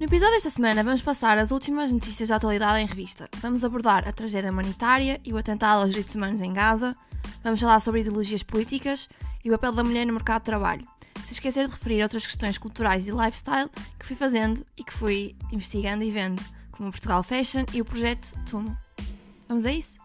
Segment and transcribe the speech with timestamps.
[0.00, 3.28] No episódio desta semana vamos passar as últimas notícias da atualidade em revista.
[3.36, 6.96] Vamos abordar a tragédia humanitária e o atentado aos direitos humanos em Gaza.
[7.44, 9.10] Vamos falar sobre ideologias políticas
[9.44, 10.88] e o papel da mulher no mercado de trabalho.
[11.22, 13.68] Se esquecer de referir outras questões culturais e lifestyle
[13.98, 17.84] que fui fazendo e que fui investigando e vendo, como o Portugal Fashion e o
[17.84, 18.74] projeto Tumo.
[19.48, 20.00] Vamos a isso?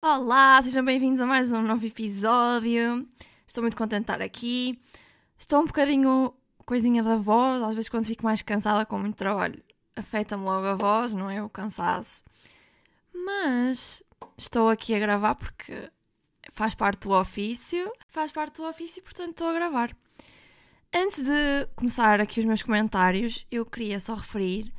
[0.00, 3.06] Olá, sejam bem-vindos a mais um novo episódio.
[3.46, 4.80] Estou muito contente de estar aqui.
[5.38, 6.32] Estou um bocadinho
[6.66, 9.62] coisinha da voz, às vezes quando fico mais cansada com muito trabalho,
[9.94, 11.42] afeta-me logo a voz, não é?
[11.42, 12.24] O cansaço.
[13.14, 14.02] Mas
[14.36, 15.90] estou aqui a gravar porque
[16.52, 19.96] faz parte do ofício, faz parte do ofício e portanto estou a gravar.
[20.94, 24.72] Antes de começar aqui os meus comentários, eu queria só referir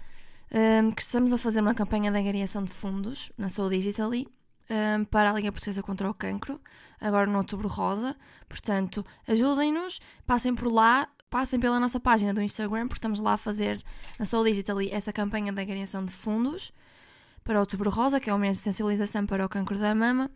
[0.52, 4.28] um, que estamos a fazer uma campanha de angariação de fundos na Soul Digitally
[4.70, 6.59] um, para a Liga Portuguesa contra o Cancro,
[7.00, 8.16] agora no Outubro Rosa.
[8.48, 13.38] Portanto, ajudem-nos, passem por lá, passem pela nossa página do Instagram, porque estamos lá a
[13.38, 13.83] fazer
[14.17, 16.72] na Soul Digitally essa campanha de angariação de fundos
[17.44, 20.30] para o Outubro Rosa, que é o mês de sensibilização para o cancro da mama.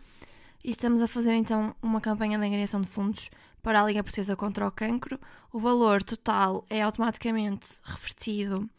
[0.63, 3.29] E estamos a fazer então uma campanha de angariação de fundos
[3.61, 5.19] para a Liga Portuguesa contra o Cancro.
[5.51, 8.69] O valor total é automaticamente revertido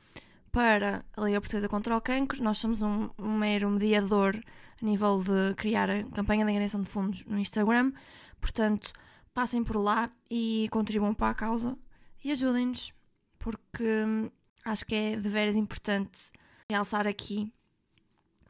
[0.53, 2.43] para a Liga Portuguesa contra o Cancro.
[2.43, 4.37] Nós somos um, um mero mediador
[4.81, 7.93] a nível de criar a campanha de angariação de fundos no Instagram.
[8.41, 8.93] Portanto,
[9.35, 11.77] passem por lá e contribuam para a causa
[12.25, 12.93] e ajudem-nos,
[13.39, 14.31] porque hum,
[14.65, 16.31] acho que é de veras importante
[16.71, 17.53] realçar aqui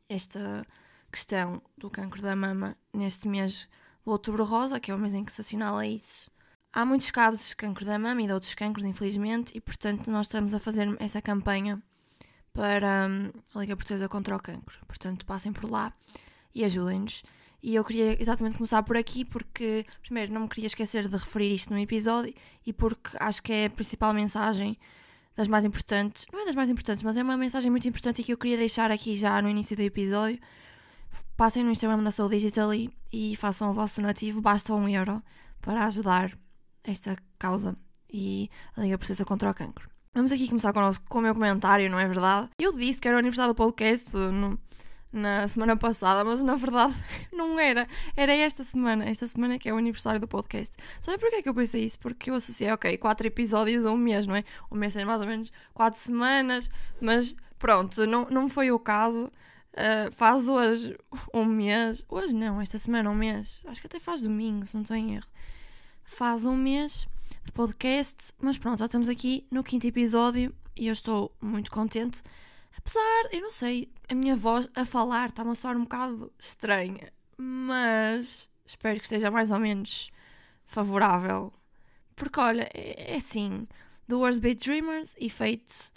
[0.09, 0.67] esta
[1.11, 3.69] questão do cancro da mama neste mês
[4.05, 6.31] do Outubro Rosa, que é o mês em que se assinala isso.
[6.73, 10.27] Há muitos casos de cancro da mama e de outros cancros, infelizmente, e portanto nós
[10.27, 11.83] estamos a fazer essa campanha
[12.53, 14.79] para hum, a Liga Portuguesa contra o Cancro.
[14.87, 15.93] Portanto, passem por lá
[16.55, 17.23] e ajudem-nos.
[17.63, 21.55] E eu queria exatamente começar por aqui porque, primeiro, não me queria esquecer de referir
[21.55, 22.35] isto no episódio
[22.67, 24.77] e porque acho que é a principal mensagem
[25.37, 26.27] das mais importantes.
[26.33, 28.57] Não é das mais importantes, mas é uma mensagem muito importante e que eu queria
[28.57, 30.41] deixar aqui já no início do episódio.
[31.37, 35.23] Passem no Instagram da Soul Digital e, e façam o vosso donativo, basta um euro
[35.61, 36.37] para ajudar
[36.83, 37.77] esta causa
[38.13, 39.89] e a Liga Portuguesa contra o Cancro.
[40.15, 42.51] Vamos aqui começar com o, meu comentário, não é verdade?
[42.59, 44.59] Eu disse que era o aniversário do podcast no,
[45.13, 46.95] na semana passada, mas na verdade
[47.31, 47.87] não era.
[48.17, 49.05] Era esta semana.
[49.05, 50.75] Esta semana que é o aniversário do podcast.
[51.01, 51.99] Sabe porquê que eu pensei isso?
[51.99, 54.45] Porque eu associei, ok, quatro episódios a um mês, não é?
[54.71, 59.31] Um mês tem mais ou menos quatro semanas, mas pronto, não, não foi o caso.
[59.73, 60.97] Uh, faz hoje
[61.33, 62.05] um mês.
[62.09, 63.63] Hoje não, esta semana um mês.
[63.67, 65.29] Acho que até faz domingo, se não estou em erro.
[66.05, 67.07] Faz um mês
[67.45, 72.23] de podcast, mas pronto, já estamos aqui no quinto episódio e eu estou muito contente.
[72.77, 77.13] Apesar, eu não sei, a minha voz a falar está-me a soar um bocado estranha,
[77.37, 80.11] mas espero que esteja mais ou menos
[80.65, 81.53] favorável.
[82.17, 83.67] Porque olha, é, é assim,
[84.11, 85.93] Words Beat Dreamers e feito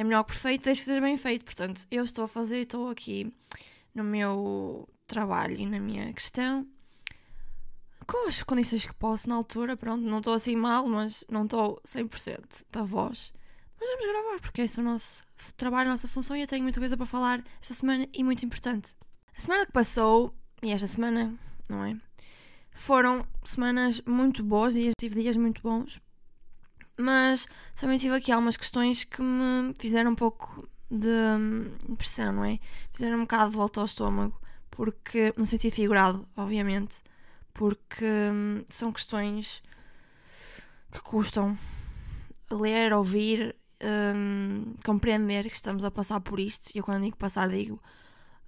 [0.00, 1.44] é melhor que perfeito, desde que seja bem feito.
[1.44, 3.30] Portanto, eu estou a fazer e estou aqui
[3.94, 6.66] no meu trabalho e na minha questão
[8.06, 9.76] com as condições que posso na altura.
[9.76, 13.34] Pronto, não estou assim mal, mas não estou 100% da voz.
[13.80, 15.24] Mas vamos gravar, porque esse é o nosso
[15.56, 18.44] trabalho, a nossa função e eu tenho muita coisa para falar esta semana e muito
[18.44, 18.94] importante.
[19.36, 21.34] A semana que passou, e esta semana,
[21.66, 21.96] não é?
[22.72, 25.98] Foram semanas muito boas e tive dias muito bons,
[26.98, 32.44] mas também tive aqui algumas questões que me fizeram um pouco de hum, impressão, não
[32.44, 32.58] é?
[32.92, 34.38] Fizeram um bocado de volta ao estômago,
[34.70, 37.02] porque, no sentido figurado, obviamente,
[37.54, 39.62] porque hum, são questões
[40.92, 41.58] que custam
[42.50, 46.70] ler, ouvir, hum, compreender que estamos a passar por isto.
[46.74, 47.80] E eu, quando digo passar, digo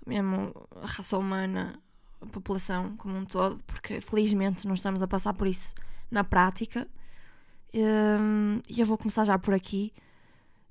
[0.07, 1.81] mesmo a raça humana,
[2.21, 5.75] a população como um todo, porque felizmente não estamos a passar por isso
[6.11, 6.87] na prática.
[7.75, 9.93] Um, e eu vou começar já por aqui.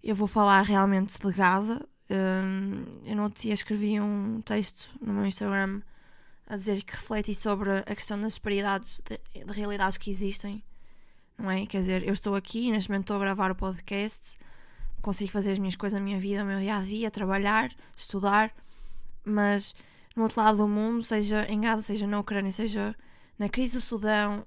[0.03, 1.85] Eu vou falar realmente de Gaza.
[2.09, 5.81] Um, eu no outro dia escrevi um texto no meu Instagram
[6.47, 10.61] a dizer que refleti sobre a questão das disparidades de, de realidades que existem,
[11.37, 11.66] não é?
[11.66, 14.37] Quer dizer, eu estou aqui, neste momento estou a gravar o podcast,
[15.02, 18.53] consigo fazer as minhas coisas na minha vida, no meu dia a dia, trabalhar, estudar,
[19.24, 19.76] mas
[20.16, 22.96] no outro lado do mundo, seja em Gaza, seja na Ucrânia, seja
[23.38, 24.46] na crise do Sudão,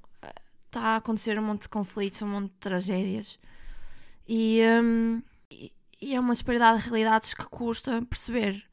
[0.66, 3.38] está a acontecer um monte de conflitos, um monte de tragédias.
[4.28, 8.64] E, um, e, e é uma disparidade de realidades que custa perceber.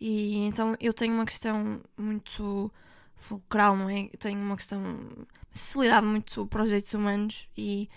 [0.00, 2.72] E então eu tenho uma questão muito
[3.16, 4.08] fulcral, não é?
[4.18, 7.88] Tenho uma questão, uma sensibilidade muito para os direitos humanos e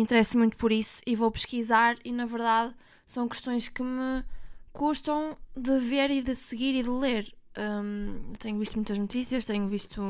[0.00, 2.74] interesso muito por isso e vou pesquisar e na verdade
[3.04, 4.24] são questões que me
[4.72, 7.32] custam de ver e de seguir e de ler.
[7.58, 10.00] Um, tenho visto muitas notícias, tenho visto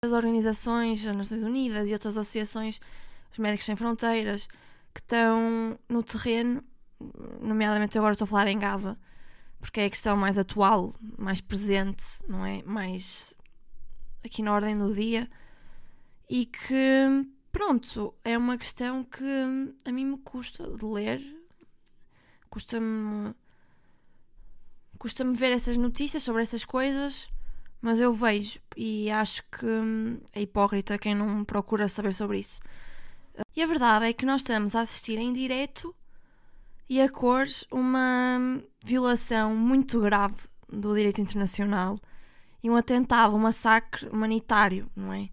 [0.00, 2.80] as organizações, as Nações Unidas e outras associações,
[3.30, 4.46] os Médicos Sem Fronteiras,
[4.94, 6.62] que estão no terreno,
[7.40, 8.98] nomeadamente agora estou a falar em Gaza,
[9.58, 12.62] porque é a questão mais atual, mais presente, não é?
[12.62, 13.34] Mais
[14.24, 15.28] aqui na ordem do dia
[16.28, 19.24] e que, pronto, é uma questão que
[19.84, 21.22] a mim me custa de ler,
[22.50, 23.32] custa-me
[24.98, 27.30] custa-me ver essas notícias sobre essas coisas,
[27.80, 29.66] mas eu vejo e acho que
[30.32, 32.58] é hipócrita quem não procura saber sobre isso.
[33.54, 35.94] E a verdade é que nós estamos a assistir em direto
[36.88, 42.00] e a cores uma violação muito grave do direito internacional
[42.64, 45.28] e um atentado, um massacre humanitário, não é?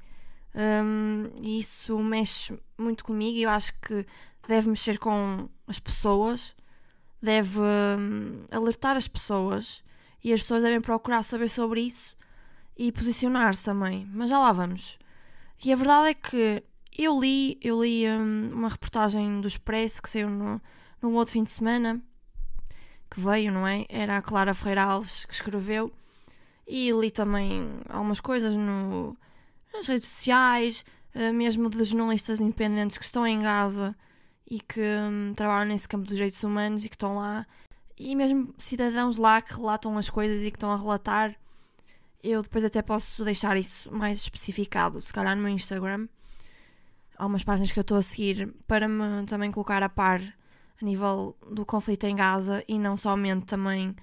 [0.54, 4.06] Um, e isso mexe muito comigo e eu acho que
[4.48, 6.54] deve mexer com as pessoas
[7.22, 9.84] deve hum, alertar as pessoas
[10.24, 12.18] e as pessoas devem procurar saber sobre isso
[12.76, 14.10] e posicionar-se também.
[14.12, 14.98] Mas já lá vamos.
[15.64, 16.64] E a verdade é que
[16.98, 20.60] eu li, eu li hum, uma reportagem do Expresso que saiu no,
[21.02, 22.02] no outro fim de semana
[23.10, 23.86] que veio, não é?
[23.90, 25.92] Era a Clara Ferreira Alves que escreveu
[26.68, 29.16] e li também algumas coisas no,
[29.74, 33.96] nas redes sociais, eh, mesmo de jornalistas independentes que estão em Gaza
[34.50, 37.46] e que hum, trabalham nesse campo dos direitos humanos e que estão lá,
[37.98, 41.36] e mesmo cidadãos lá que relatam as coisas e que estão a relatar.
[42.24, 46.08] Eu depois até posso deixar isso mais especificado, se calhar no meu Instagram.
[47.18, 50.22] Há umas páginas que eu estou a seguir para me também colocar a par
[50.82, 53.96] a nível do conflito em Gaza e não somente também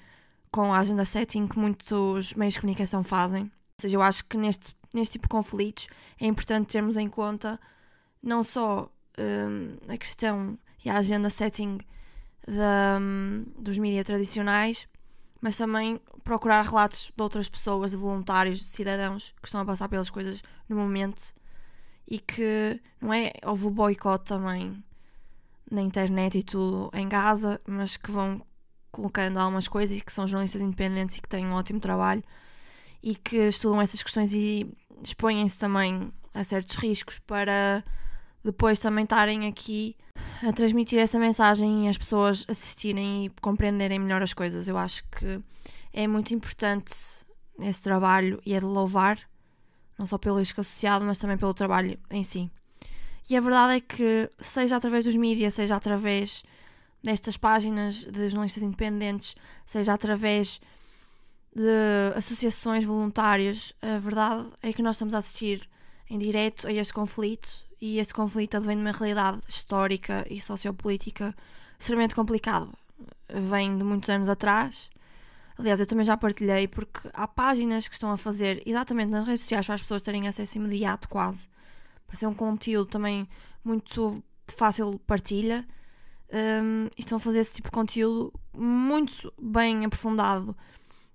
[0.51, 3.43] com a agenda setting que muitos meios de comunicação fazem.
[3.43, 5.89] Ou seja, eu acho que neste, neste tipo de conflitos
[6.21, 7.61] é importante termos em conta
[8.23, 11.79] não só um, a questão e a agenda setting
[12.47, 14.89] da, um, dos mídias tradicionais,
[15.41, 19.89] mas também procurar relatos de outras pessoas, de voluntários, de cidadãos que estão a passar
[19.89, 21.35] pelas coisas no momento
[22.07, 23.33] e que, não é?
[23.45, 24.83] Houve o boicote também
[25.71, 28.43] na internet e tudo em Gaza, mas que vão
[28.91, 32.25] colocando algumas coisas e que são jornalistas independentes e que têm um ótimo trabalho
[33.03, 34.67] e que estudam essas questões e
[35.03, 37.85] expõem-se também a certos riscos para
[38.45, 39.97] depois também estarem aqui
[40.43, 44.69] a transmitir essa mensagem e as pessoas assistirem e compreenderem melhor as coisas.
[44.69, 45.41] Eu acho que
[45.93, 46.93] é muito importante
[47.61, 49.19] esse trabalho e é de louvar,
[49.99, 52.51] não só pelo risco associado, mas também pelo trabalho em si.
[53.29, 56.43] E a verdade é que, seja através dos mídias, seja através
[57.03, 59.35] destas páginas de jornalistas independentes,
[59.67, 60.61] seja através
[61.55, 65.69] de associações voluntárias, a verdade é que nós estamos a assistir
[66.09, 67.49] em direto a este conflito
[67.81, 71.35] e este conflito advém de uma realidade histórica e sociopolítica
[71.79, 72.69] extremamente complicada.
[73.29, 74.91] Vem de muitos anos atrás.
[75.57, 79.43] Aliás, eu também já partilhei porque há páginas que estão a fazer exatamente nas redes
[79.43, 81.49] sociais para as pessoas terem acesso imediato, quase.
[82.07, 83.29] Para ser um conteúdo também
[83.65, 85.67] muito de fácil partilha.
[86.33, 90.57] Um, estão a fazer esse tipo de conteúdo muito bem aprofundado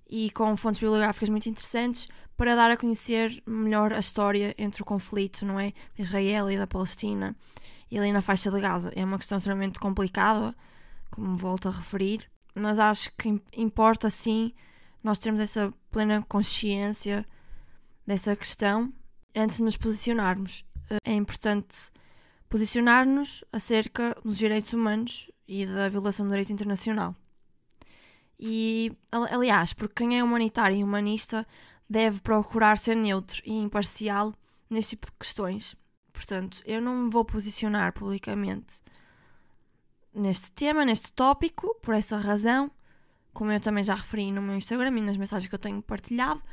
[0.10, 4.86] e com fontes bibliográficas muito interessantes para dar a conhecer melhor a história entre o
[4.86, 5.72] conflito, não é?
[5.96, 7.36] De Israel e da Palestina
[7.90, 8.92] e ali na faixa de Gaza.
[8.96, 10.56] É uma questão extremamente complicada,
[11.12, 14.52] como volto a referir, mas acho que importa sim
[15.04, 17.26] nós termos essa plena consciência
[18.06, 18.92] dessa questão
[19.36, 20.66] antes de nos posicionarmos.
[21.04, 21.92] É importante
[22.50, 27.16] posicionar-nos acerca dos direitos humanos e da violação do direito internacional.
[28.46, 31.48] E, aliás, porque quem é humanitário e humanista
[31.90, 34.34] deve procurar ser neutro e imparcial
[34.70, 35.78] neste tipo de questões.
[36.12, 38.82] Portanto, eu não me vou posicionar publicamente
[40.14, 42.70] neste tema, neste tópico, por essa razão,
[43.32, 46.44] como eu também já referi no meu Instagram e nas mensagens que eu tenho partilhado.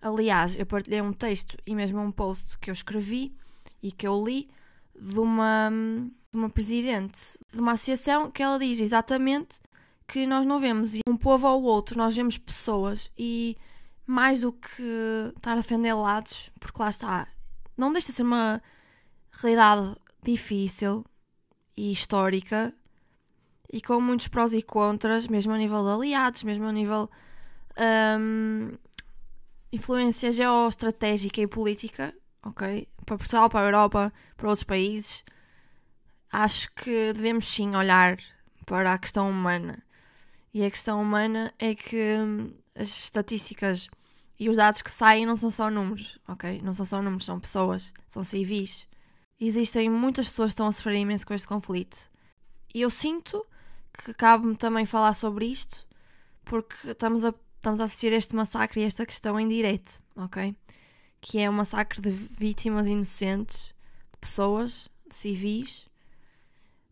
[0.00, 3.36] Aliás, eu partilhei um texto e mesmo um post que eu escrevi
[3.82, 4.48] e que eu li
[4.98, 5.70] de uma,
[6.32, 9.60] de uma presidente de uma associação que ela diz exatamente
[10.06, 13.56] que nós não vemos um povo ao outro, nós vemos pessoas e
[14.06, 17.28] mais do que estar a defender lados, porque lá está,
[17.76, 18.62] não deixa de ser uma
[19.32, 21.04] realidade difícil
[21.76, 22.72] e histórica
[23.72, 27.10] e com muitos prós e contras, mesmo a nível de aliados, mesmo a nível
[28.18, 28.70] um,
[29.72, 32.88] influência geoestratégica e política, ok?
[33.04, 35.24] Para Portugal, para a Europa, para outros países,
[36.32, 38.16] acho que devemos sim olhar
[38.64, 39.82] para a questão humana.
[40.56, 43.90] E a questão humana é que hum, as estatísticas
[44.40, 46.62] e os dados que saem não são só números, ok?
[46.62, 48.88] Não são só números, são pessoas, são civis.
[49.38, 52.08] Existem muitas pessoas que estão a sofrer imenso com este conflito.
[52.74, 53.44] E eu sinto
[53.92, 55.86] que cabe-me também falar sobre isto,
[56.42, 60.56] porque estamos a, estamos a assistir a este massacre e esta questão em direto, ok?
[61.20, 63.74] Que é um massacre de vítimas inocentes,
[64.10, 65.84] de pessoas, de civis,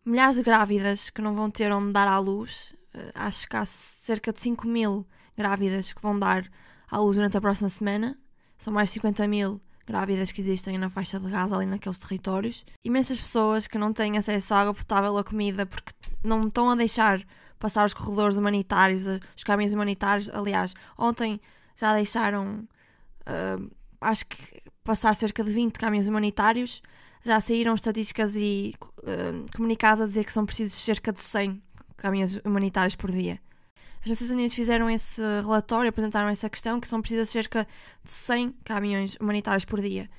[0.05, 2.75] milhares de grávidas que não vão ter onde dar à luz.
[2.95, 5.05] Uh, acho que há cerca de 5 mil
[5.37, 6.49] grávidas que vão dar
[6.89, 8.17] à luz durante a próxima semana.
[8.57, 12.65] São mais de 50 mil grávidas que existem na faixa de Gaza, ali naqueles territórios.
[12.83, 15.91] Imensas pessoas que não têm acesso à água potável, à comida, porque
[16.23, 17.21] não estão a deixar
[17.59, 20.29] passar os corredores humanitários, os caminhos humanitários.
[20.29, 21.39] Aliás, ontem
[21.75, 22.67] já deixaram,
[23.27, 26.81] uh, acho que passar cerca de 20 caminhos humanitários.
[27.23, 31.61] Já saíram estatísticas e uh, comunicados a dizer que são precisos cerca de 100
[31.97, 33.39] caminhos humanitários por dia.
[34.03, 37.67] As Nações Unidas fizeram esse relatório, apresentaram essa questão, que são precisas cerca
[38.03, 40.09] de 100 caminhões humanitários por dia.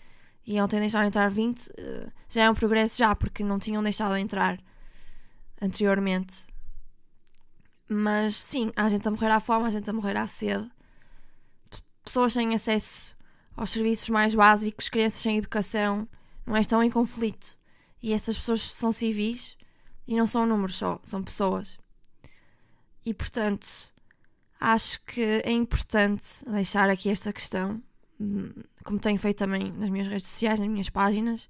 [0.45, 4.17] E ontem deixaram entrar 20, uh, já é um progresso já, porque não tinham deixado
[4.17, 4.59] entrar
[5.61, 6.47] anteriormente.
[7.89, 10.69] Mas sim, há gente a morrer à fome, há gente a morrer à sede.
[12.05, 13.17] Pessoas sem acesso
[13.57, 16.09] aos serviços mais básicos, crianças sem educação,
[16.45, 16.61] não é?
[16.61, 17.57] Estão em conflito.
[18.03, 19.57] E essas pessoas são civis
[20.07, 21.79] e não são números só, são pessoas.
[23.05, 23.67] E portanto,
[24.61, 27.83] acho que é importante deixar aqui esta questão,
[28.21, 28.53] hum,
[28.85, 31.49] como tenho feito também nas minhas redes sociais, nas minhas páginas,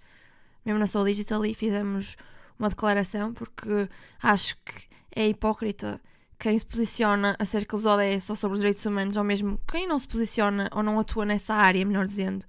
[0.64, 2.16] mesmo na Soul Digital, e fizemos
[2.58, 3.88] uma declaração, porque
[4.22, 6.00] acho que é hipócrita
[6.38, 9.98] quem se posiciona acerca dos ODS ou sobre os direitos humanos, ou mesmo quem não
[9.98, 12.44] se posiciona ou não atua nessa área, melhor dizendo,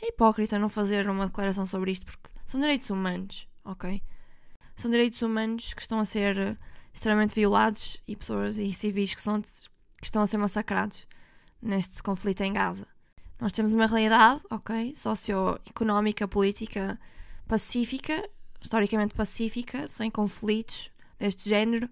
[0.00, 4.02] é hipócrita não fazer uma declaração sobre isto, porque são direitos humanos, ok?
[4.76, 6.58] São direitos humanos que estão a ser
[6.92, 11.06] extremamente violados e pessoas e civis que, são, que estão a ser massacrados
[11.60, 12.86] neste conflito em Gaza.
[13.40, 16.98] Nós temos uma realidade, ok, socioeconómica, política,
[17.46, 18.28] pacífica,
[18.60, 21.88] historicamente pacífica, sem conflitos deste género,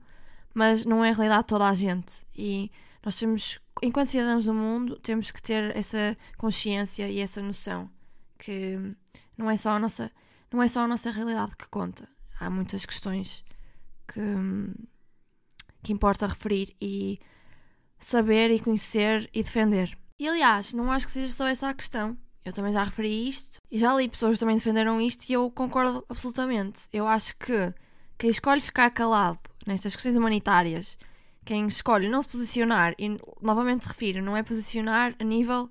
[0.55, 2.27] mas não é a realidade de toda a gente.
[2.35, 2.71] E
[3.05, 7.91] nós temos, enquanto cidadãos do mundo, temos que ter essa consciência e essa noção
[8.39, 8.79] que
[9.37, 10.11] não é só a nossa,
[10.51, 12.09] não é só a nossa realidade que conta.
[12.39, 13.45] Há muitas questões
[14.07, 14.21] que
[15.85, 17.21] que importa referir e
[17.99, 19.97] saber e conhecer e defender.
[20.19, 22.17] E aliás, não acho que seja só essa a questão.
[22.45, 25.51] Eu também já referi isto e já li pessoas que também defenderam isto e eu
[25.51, 26.89] concordo absolutamente.
[26.93, 27.73] Eu acho que
[28.19, 30.99] quem escolhe ficar calado nestas questões humanitárias,
[31.45, 35.71] quem escolhe não se posicionar, e novamente refiro, não é posicionar a nível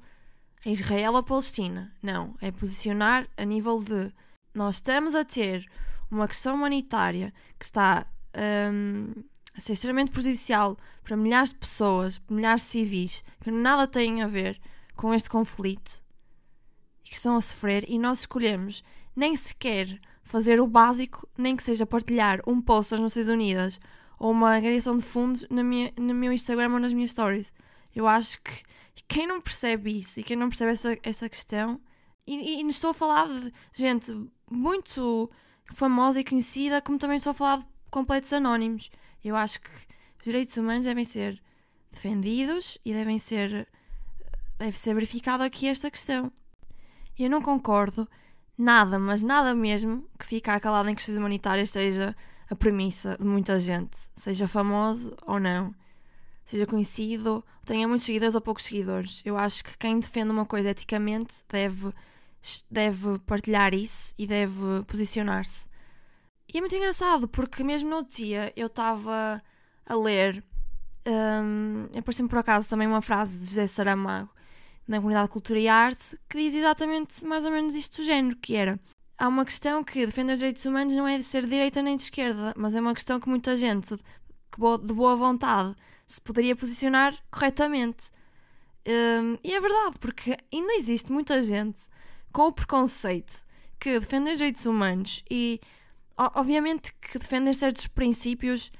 [0.65, 4.11] Israel ou Palestina, não, é posicionar a nível de
[4.53, 5.67] nós estamos a ter
[6.13, 8.05] uma questão humanitária que está
[8.71, 9.11] um,
[9.55, 14.27] a ser extremamente prejudicial para milhares de pessoas, milhares de civis, que nada têm a
[14.27, 14.59] ver
[14.95, 16.01] com este conflito
[17.05, 18.83] e que estão a sofrer, e nós escolhemos
[19.15, 23.79] nem sequer fazer o básico, nem que seja partilhar um post das Nações Unidas
[24.17, 27.51] ou uma agregação de fundos na minha, no meu Instagram ou nas minhas stories.
[27.93, 28.63] Eu acho que
[29.07, 31.79] quem não percebe isso e quem não percebe essa, essa questão,
[32.25, 34.15] e, e estou a falar de gente
[34.49, 35.29] muito
[35.73, 38.89] famosa e conhecida, como também estou a falar de completos anónimos.
[39.23, 39.69] Eu acho que
[40.19, 41.41] os direitos humanos devem ser
[41.91, 43.67] defendidos e devem ser
[44.57, 46.31] deve ser verificado aqui esta questão.
[47.17, 48.07] Eu não concordo
[48.57, 52.15] nada, mas nada mesmo, que ficar calado em questões humanitárias seja
[52.49, 55.73] a premissa de muita gente, seja famoso ou não,
[56.45, 59.21] seja conhecido, tenha muitos seguidores ou poucos seguidores.
[59.25, 61.93] Eu acho que quem defende uma coisa eticamente deve,
[62.69, 65.67] deve partilhar isso e deve posicionar-se.
[66.53, 69.41] E é muito engraçado, porque mesmo no dia eu estava
[69.85, 70.43] a ler,
[71.07, 74.29] um, apareceu-me por acaso também uma frase de José Saramago,
[74.87, 78.35] na Comunidade de Cultura e Arte, que diz exatamente mais ou menos isto do género,
[78.35, 78.79] que era
[79.17, 81.95] há uma questão que defender os direitos humanos não é de ser de direita nem
[81.95, 87.17] de esquerda, mas é uma questão que muita gente de boa vontade se poderia posicionar
[87.31, 88.11] corretamente.
[88.85, 91.87] Um, e é verdade, porque ainda existe muita gente
[92.33, 93.45] com o preconceito
[93.79, 95.61] que defende os direitos humanos e
[96.17, 98.71] obviamente que defender certos princípios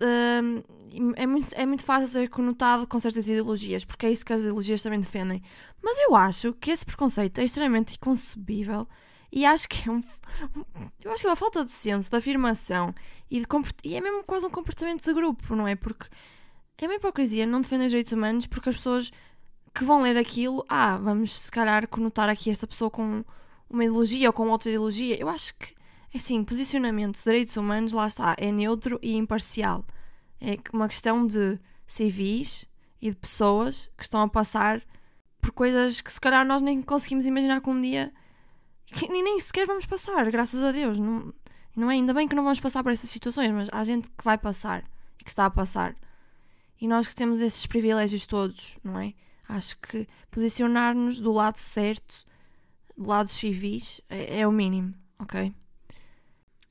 [0.00, 4.32] uh, é, muito, é muito fácil ser conotado com certas ideologias, porque é isso que
[4.32, 5.42] as ideologias também defendem.
[5.82, 8.86] Mas eu acho que esse preconceito é extremamente inconcebível
[9.32, 10.00] e acho que é um,
[11.02, 12.94] eu acho que é uma falta de senso, de afirmação
[13.30, 13.46] e, de
[13.84, 15.74] e é mesmo quase um comportamento de grupo, não é?
[15.74, 16.08] Porque
[16.78, 19.10] é uma hipocrisia não defender os direitos humanos porque as pessoas
[19.74, 23.24] que vão ler aquilo, ah, vamos se calhar conotar aqui esta pessoa com
[23.70, 25.18] uma ideologia ou com outra ideologia.
[25.18, 25.74] Eu acho que
[26.12, 29.84] é assim, posicionamento de direitos humanos, lá está, é neutro e imparcial.
[30.40, 32.66] É uma questão de civis
[33.00, 34.82] e de pessoas que estão a passar
[35.40, 38.12] por coisas que se calhar nós nem conseguimos imaginar que um dia
[38.86, 40.98] que nem sequer vamos passar, graças a Deus.
[40.98, 41.32] Não,
[41.74, 44.24] não é ainda bem que não vamos passar por essas situações, mas há gente que
[44.24, 44.84] vai passar
[45.18, 45.96] e que está a passar.
[46.80, 49.14] E nós que temos esses privilégios todos, não é?
[49.52, 52.24] Acho que posicionar-nos do lado certo,
[52.96, 55.54] do lado civis, é, é o mínimo, ok?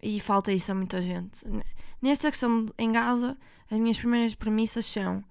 [0.01, 1.45] E falta isso a muita gente.
[2.01, 3.37] Nesta questão de, em Gaza,
[3.69, 5.23] as minhas primeiras premissas são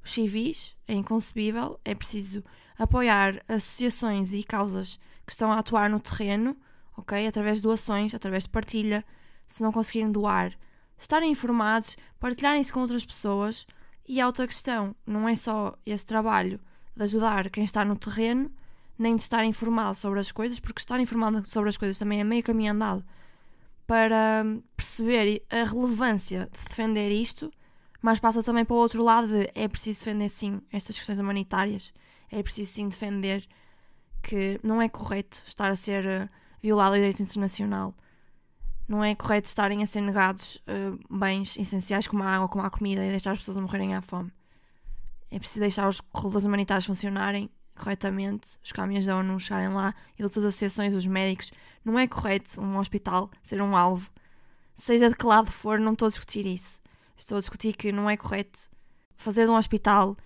[0.00, 2.44] os civis, é inconcebível, é preciso
[2.78, 6.56] apoiar associações e causas que estão a atuar no terreno,
[6.96, 7.26] ok?
[7.26, 9.04] Através de doações, através de partilha,
[9.48, 10.56] se não conseguirem doar,
[10.96, 13.66] estarem informados, partilharem-se com outras pessoas.
[14.06, 16.60] E a outra questão, não é só esse trabalho
[16.96, 18.50] de ajudar quem está no terreno,
[18.98, 22.24] nem de estar informado sobre as coisas, porque estar informado sobre as coisas também é
[22.24, 23.04] meio caminho andado
[23.86, 24.44] para
[24.76, 27.52] perceber a relevância de defender isto,
[28.00, 31.92] mas passa também para o outro lado de é preciso defender sim estas questões humanitárias,
[32.30, 33.46] é preciso sim defender
[34.22, 36.28] que não é correto estar a ser uh,
[36.62, 37.94] violado o direito internacional.
[38.88, 42.70] Não é correto estarem a ser negados uh, bens essenciais como a água, como a
[42.70, 44.32] comida e deixar as pessoas a morrerem à fome.
[45.32, 50.18] É preciso deixar os corredores humanitários funcionarem corretamente, os caminhões da ONU chegarem lá e
[50.18, 51.50] de outras associações, os médicos.
[51.82, 54.10] Não é correto um hospital ser um alvo.
[54.74, 56.82] Seja de que lado for, não estou a discutir isso.
[57.16, 58.70] Estou a discutir que não é correto
[59.16, 60.18] fazer de um hospital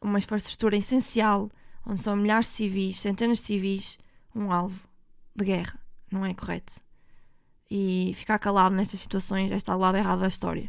[0.00, 1.48] uma infraestrutura essencial,
[1.86, 3.96] onde são milhares de civis, centenas de civis,
[4.34, 4.88] um alvo
[5.36, 5.78] de guerra.
[6.10, 6.80] Não é correto.
[7.70, 10.68] E ficar calado nestas situações é estar ao lado errado da história.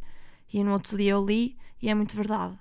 [0.54, 2.56] E no outro dia eu li e é muito verdade.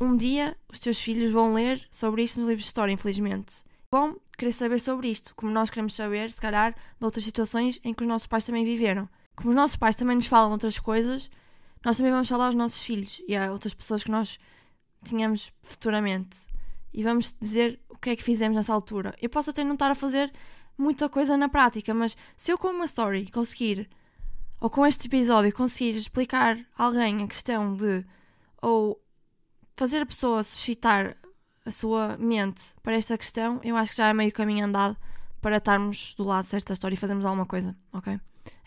[0.00, 3.64] Um dia os teus filhos vão ler sobre isto nos livros de história, infelizmente.
[3.90, 7.94] Vão querer saber sobre isto, como nós queremos saber, se calhar, de outras situações em
[7.94, 9.08] que os nossos pais também viveram.
[9.36, 11.30] Como os nossos pais também nos falam outras coisas,
[11.84, 14.38] nós também vamos falar aos nossos filhos e a outras pessoas que nós
[15.04, 16.38] tínhamos futuramente.
[16.92, 19.14] E vamos dizer o que é que fizemos nessa altura.
[19.20, 20.32] Eu posso até não estar a fazer
[20.78, 23.88] muita coisa na prática, mas se eu com uma story conseguir,
[24.60, 28.04] ou com este episódio, conseguir explicar a alguém a questão de,
[28.62, 29.03] ou
[29.76, 31.16] fazer a pessoa suscitar
[31.64, 34.96] a sua mente para esta questão, eu acho que já é meio caminho andado
[35.40, 38.18] para estarmos do lado certo da história e fazermos alguma coisa, ok?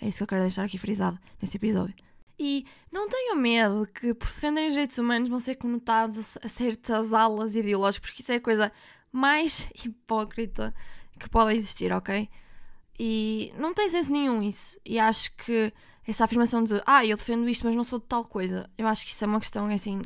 [0.02, 1.96] É isso que eu quero deixar aqui frisado neste episódio.
[2.40, 7.14] E não tenham medo que por defenderem os direitos humanos vão ser conotados a certas
[7.14, 8.72] alas ideológicas, porque isso é a coisa
[9.12, 10.74] mais hipócrita
[11.20, 12.30] que pode existir, ok?
[13.00, 14.80] E não tem senso nenhum isso.
[14.86, 15.74] E acho que
[16.06, 19.06] essa afirmação de ah, eu defendo isto, mas não sou de tal coisa, eu acho
[19.06, 20.02] que isso é uma questão assim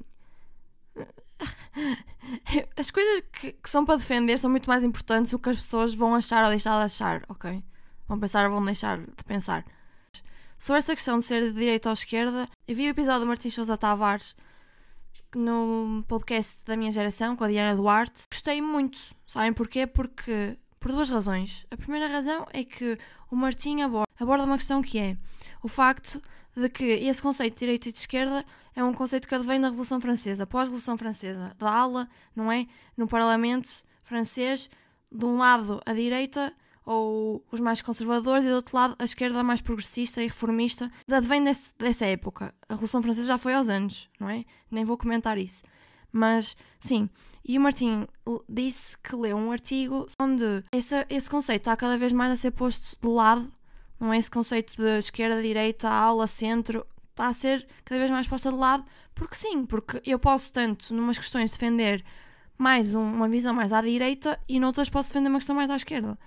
[2.77, 5.93] as coisas que, que, são para defender são muito mais importantes do que as pessoas
[5.93, 7.63] vão achar ou deixar de achar, ok?
[8.08, 9.65] Vão pensar ou vão deixar de pensar.
[10.58, 13.54] Sobre essa questão de ser de direita ou esquerda, eu vi o episódio do Martins
[13.54, 14.36] Sousa Tavares
[15.36, 18.25] no podcast da minha geração com a Diana Duarte.
[18.30, 19.88] Gostei muito, sabem porquê?
[19.88, 21.65] Porque por duas razões.
[21.71, 22.97] A primeira razão é que
[23.30, 25.17] o Martim aborda, aborda uma questão que é
[25.63, 26.21] o facto
[26.55, 29.67] de que esse conceito de direita e de esquerda é um conceito que advém da
[29.67, 32.67] Revolução Francesa, pós-Revolução Francesa, da ala, não é?
[32.95, 34.69] No Parlamento francês,
[35.11, 36.53] de um lado a direita,
[36.85, 41.43] ou os mais conservadores, e do outro lado a esquerda mais progressista e reformista, advém
[41.43, 42.53] desse, dessa época.
[42.67, 44.43] A Revolução Francesa já foi aos anos, não é?
[44.69, 45.63] Nem vou comentar isso.
[46.11, 47.09] Mas, sim,
[47.45, 48.05] e o Martim
[48.47, 52.51] disse que leu um artigo onde esse, esse conceito está cada vez mais a ser
[52.51, 53.51] posto de lado
[54.01, 58.27] não é esse conceito de esquerda, direita, aula, centro, está a ser cada vez mais
[58.27, 58.83] posta de lado,
[59.13, 62.03] porque sim, porque eu posso tanto, numas questões, defender
[62.57, 65.75] mais um, uma visão mais à direita e noutras posso defender uma questão mais à
[65.75, 66.17] esquerda.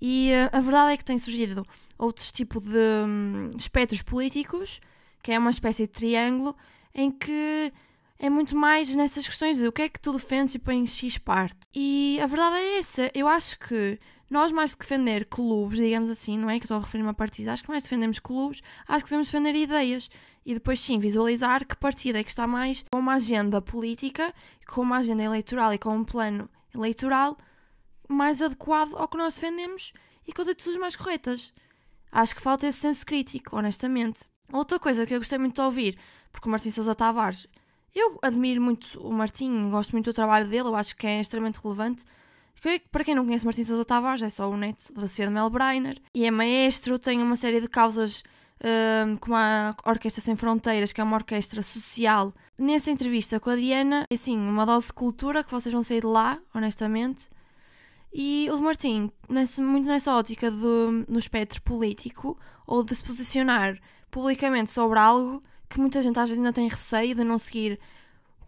[0.00, 1.64] E uh, a verdade é que tem surgido
[1.96, 4.80] outros tipos de um, espectros políticos,
[5.22, 6.56] que é uma espécie de triângulo,
[6.92, 7.72] em que
[8.18, 11.18] é muito mais nessas questões de o que é que tu defendes e pões X
[11.18, 11.60] parte.
[11.72, 13.98] E a verdade é essa, eu acho que
[14.32, 17.52] nós, mais que defender clubes, digamos assim, não é que estou a referir-me a partidos,
[17.52, 20.10] acho que mais defendemos clubes, acho que devemos defender ideias
[20.44, 24.34] e depois sim visualizar que partido é que está mais com uma agenda política,
[24.66, 27.36] com uma agenda eleitoral e com um plano eleitoral
[28.08, 29.92] mais adequado ao que nós defendemos
[30.26, 31.52] e com as atitudes mais corretas.
[32.10, 34.24] Acho que falta esse senso crítico, honestamente.
[34.52, 35.98] Outra coisa que eu gostei muito de ouvir,
[36.30, 37.46] porque o Martim Sousa Tavares,
[37.94, 41.60] eu admiro muito o Martim, gosto muito do trabalho dele, eu acho que é extremamente
[41.62, 42.04] relevante
[42.90, 45.50] para quem não conhece Martins Sousa Tavares, é só o neto da Cia de Mel
[45.50, 45.98] Brainer.
[46.14, 48.22] E é maestro, tem uma série de causas
[48.62, 52.32] um, como a Orquestra Sem Fronteiras, que é uma orquestra social.
[52.58, 56.00] Nessa entrevista com a Diana, é assim, uma dose de cultura que vocês vão sair
[56.00, 57.28] de lá, honestamente.
[58.12, 63.78] E o Martim, nesse, muito nessa ótica do, no espectro político, ou de se posicionar
[64.10, 67.80] publicamente sobre algo que muita gente às vezes ainda tem receio de não seguir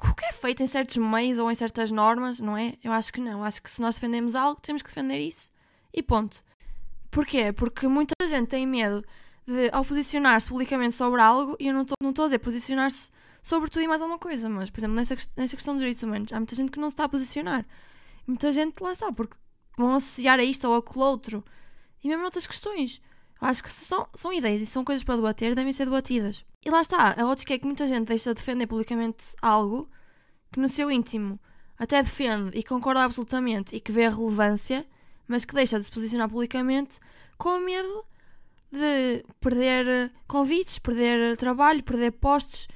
[0.00, 2.74] o que é feito em certos meios ou em certas normas, não é?
[2.82, 3.42] Eu acho que não.
[3.42, 5.50] Acho que se nós defendemos algo, temos que defender isso.
[5.92, 6.42] E ponto.
[7.10, 7.52] Porquê?
[7.52, 9.04] Porque muita gente tem medo
[9.46, 13.10] de, ao posicionar-se publicamente sobre algo, e eu não estou a dizer posicionar-se
[13.42, 16.32] sobre tudo e mais alguma coisa, mas, por exemplo, nessa, nessa questão dos direitos humanos,
[16.32, 17.66] há muita gente que não se está a posicionar.
[18.26, 19.36] Muita gente lá está, porque
[19.76, 21.44] vão associar a isto ou aquele outro.
[22.02, 23.00] E mesmo noutras questões.
[23.44, 26.42] Acho que são, são ideias e são coisas para debater, devem ser debatidas.
[26.64, 29.86] E lá está, a ótica é que muita gente deixa de defender publicamente algo
[30.50, 31.38] que no seu íntimo
[31.78, 34.86] até defende e concorda absolutamente e que vê a relevância,
[35.28, 36.98] mas que deixa de se posicionar publicamente
[37.36, 38.06] com medo
[38.72, 42.66] de perder convites, perder trabalho, perder postos.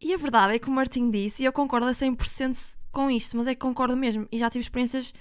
[0.00, 3.36] E a verdade é que o Martim disse, e eu concordo a 100% com isto,
[3.36, 5.12] mas é que concordo mesmo, e já tive experiências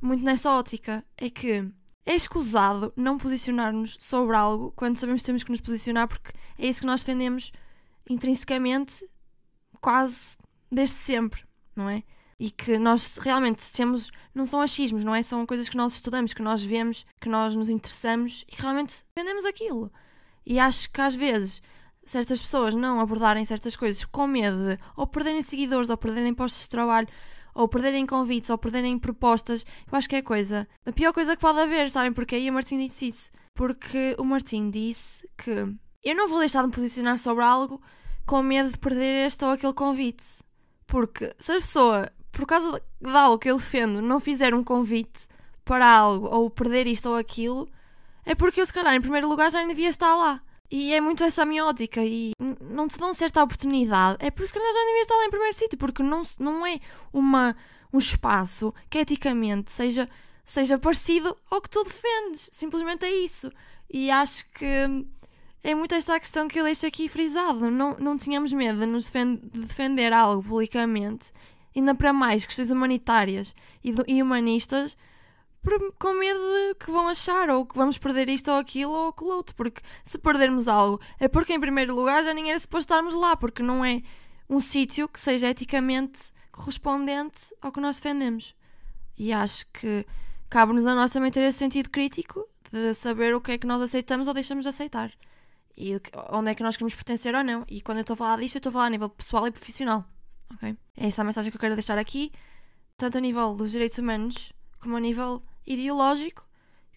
[0.00, 1.68] muito nessa ótica, é que
[2.04, 6.66] é escusado não posicionar-nos sobre algo quando sabemos que temos que nos posicionar, porque é
[6.66, 7.52] isso que nós defendemos
[8.08, 9.08] intrinsecamente,
[9.80, 10.36] quase
[10.70, 11.44] desde sempre,
[11.76, 12.02] não é?
[12.38, 15.22] E que nós realmente temos, não são achismos, não é?
[15.22, 19.04] São coisas que nós estudamos, que nós vemos, que nós nos interessamos e que realmente
[19.14, 19.92] defendemos aquilo.
[20.44, 21.62] E acho que às vezes
[22.04, 26.62] certas pessoas não abordarem certas coisas com medo de ou perderem seguidores ou perderem postos
[26.62, 27.06] de trabalho
[27.54, 31.40] ou perderem convites, ou perderem propostas, eu acho que é coisa, a pior coisa que
[31.40, 32.38] pode haver, sabem porquê?
[32.38, 33.30] E o Martim disse isso.
[33.54, 35.50] Porque o Martim disse que
[36.02, 37.80] eu não vou deixar de me posicionar sobre algo
[38.26, 40.42] com medo de perder este ou aquele convite.
[40.86, 45.28] Porque se a pessoa, por causa de algo que eu defendo, não fizer um convite
[45.64, 47.68] para algo, ou perder isto ou aquilo,
[48.24, 50.40] é porque eu, se calhar, em primeiro lugar, já nem devia estar lá.
[50.74, 54.16] E é muito essa miótica e não te dão certa oportunidade.
[54.18, 56.66] É por isso que nós já devias estar lá em primeiro sítio, porque não, não
[56.66, 56.80] é
[57.12, 57.54] uma,
[57.92, 60.08] um espaço que eticamente seja,
[60.46, 62.48] seja parecido ao que tu defendes.
[62.50, 63.52] Simplesmente é isso.
[63.92, 65.04] E acho que
[65.62, 67.70] é muito esta a questão que eu deixo aqui frisado.
[67.70, 71.32] Não, não tínhamos medo de, nos defend de defender algo publicamente,
[71.76, 73.54] ainda para mais questões humanitárias
[73.84, 74.96] e, do, e humanistas
[75.98, 79.30] com medo de que vão achar, ou que vamos perder isto ou aquilo ou aquilo
[79.30, 79.54] outro.
[79.54, 83.36] Porque se perdermos algo, é porque em primeiro lugar já nem era suposto estarmos lá,
[83.36, 84.02] porque não é
[84.48, 88.54] um sítio que seja eticamente correspondente ao que nós defendemos.
[89.16, 90.04] E acho que
[90.50, 93.80] cabe-nos a nós também ter esse sentido crítico de saber o que é que nós
[93.80, 95.12] aceitamos ou deixamos de aceitar.
[95.76, 95.98] E
[96.30, 97.64] onde é que nós queremos pertencer ou não.
[97.68, 99.50] E quando eu estou a falar disto, eu estou a falar a nível pessoal e
[99.50, 100.04] profissional.
[100.54, 102.32] ok É essa a mensagem que eu quero deixar aqui,
[102.96, 106.46] tanto a nível dos direitos humanos como a nível ideológico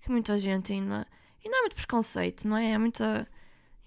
[0.06, 1.08] que muita gente ainda.
[1.44, 2.76] Ainda há muito preconceito, não é?
[2.76, 3.28] Há muita.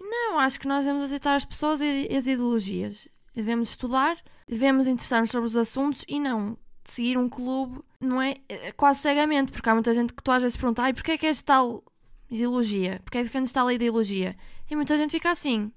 [0.00, 3.08] Não, acho que nós devemos aceitar as pessoas e as ideologias.
[3.34, 4.16] Devemos estudar,
[4.48, 8.36] devemos interessar-nos sobre os assuntos e não seguir um clube, não é?
[8.48, 8.72] é?
[8.72, 11.26] Quase cegamente, porque há muita gente que tu às vezes pergunta, ai, porquê é que
[11.26, 11.84] és tal
[12.30, 13.00] ideologia?
[13.04, 14.36] Porquê é que defendes tal ideologia?
[14.70, 15.70] E muita gente fica assim.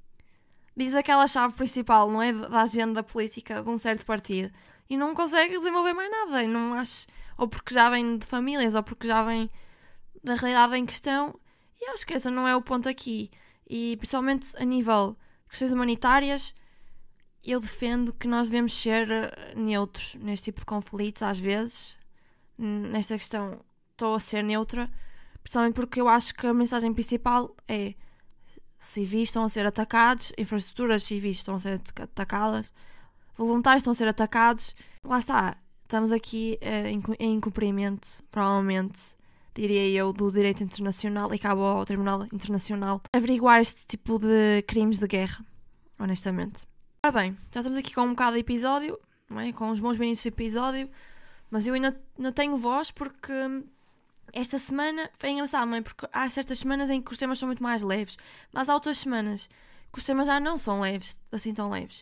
[0.75, 2.31] Diz aquela chave principal, não é?
[2.33, 4.51] Da agenda política de um certo partido.
[4.89, 6.43] E não consegue desenvolver mais nada.
[6.43, 7.05] E não acho
[7.41, 9.49] ou porque já vem de famílias, ou porque já vem
[10.23, 11.39] da realidade em questão.
[11.81, 13.31] E acho que esse não é o ponto aqui.
[13.67, 16.53] E principalmente a nível de questões humanitárias,
[17.43, 21.97] eu defendo que nós devemos ser eh, neutros neste tipo de conflitos, às vezes.
[22.59, 24.87] Nesta questão, estou a ser neutra,
[25.41, 27.95] principalmente porque eu acho que a mensagem principal é
[28.77, 32.71] civis estão a ser atacados, infraestruturas civis estão a ser atacadas,
[33.35, 34.75] voluntários estão a ser atacados.
[35.03, 35.57] Lá está,
[35.91, 39.13] estamos aqui uh, em, em cumprimento, provavelmente,
[39.53, 44.99] diria eu, do direito internacional e cabe ao Tribunal Internacional averiguar este tipo de crimes
[44.99, 45.45] de guerra,
[45.99, 46.65] honestamente.
[47.05, 48.97] Ora bem, já estamos aqui com um bocado de episódio,
[49.37, 49.51] é?
[49.51, 50.89] com os bons minutos de episódio,
[51.49, 53.33] mas eu ainda, ainda tenho voz porque
[54.31, 55.81] esta semana foi engraçado, não é?
[55.81, 58.17] Porque há certas semanas em que os temas são muito mais leves,
[58.53, 59.49] mas há outras semanas
[59.91, 62.01] que os temas já não são leves, assim tão leves.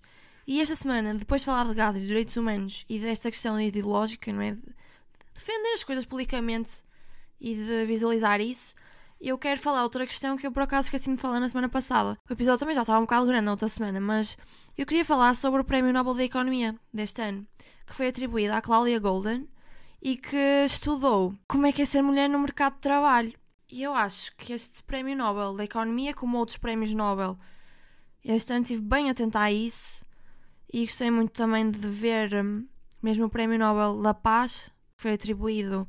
[0.50, 3.62] E esta semana, depois de falar de Gaza e dos direitos humanos e desta questão
[3.62, 4.54] ideológica, não é?
[4.54, 4.62] De
[5.36, 6.82] defender as coisas publicamente
[7.40, 8.74] e de visualizar isso,
[9.22, 12.18] eu quero falar outra questão que eu por acaso esqueci-me de falar na semana passada.
[12.28, 14.36] O episódio também já estava um bocado grande na outra semana, mas
[14.76, 17.46] eu queria falar sobre o Prémio Nobel da Economia deste ano,
[17.86, 19.48] que foi atribuído à Claudia Golden
[20.02, 23.34] e que estudou como é que é ser mulher no mercado de trabalho.
[23.72, 27.38] E eu acho que este Prémio Nobel da Economia, como outros prémios Nobel,
[28.26, 30.09] este ano estive bem atenta a isso
[30.72, 32.66] e gostei muito também de ver hum,
[33.02, 35.88] mesmo o Prémio Nobel da Paz, que foi atribuído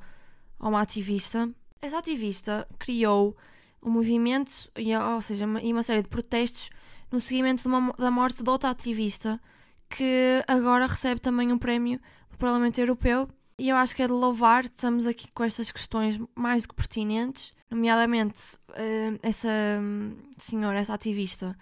[0.58, 1.50] a uma ativista.
[1.80, 3.36] Essa ativista criou
[3.82, 4.70] um movimento,
[5.14, 6.70] ou seja, e uma série de protestos
[7.10, 9.40] no seguimento uma, da morte de outra ativista
[9.88, 11.98] que agora recebe também um prémio
[12.30, 13.28] do Parlamento Europeu.
[13.58, 16.74] E eu acho que é de louvar, estamos aqui com estas questões mais do que
[16.74, 19.48] pertinentes, nomeadamente hum, essa
[19.80, 21.56] hum, senhora, essa ativista,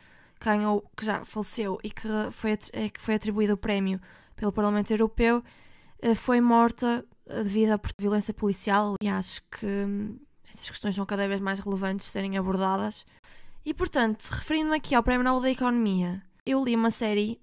[0.96, 4.00] que já faleceu e que foi, é, que foi atribuído o prémio
[4.36, 5.42] pelo Parlamento Europeu,
[6.00, 11.04] eh, foi morta eh, devido à violência policial e acho que hum, estas questões são
[11.04, 13.04] cada vez mais relevantes de serem abordadas.
[13.64, 17.40] E portanto, referindo-me aqui ao Prémio Nobel da Economia, eu li uma série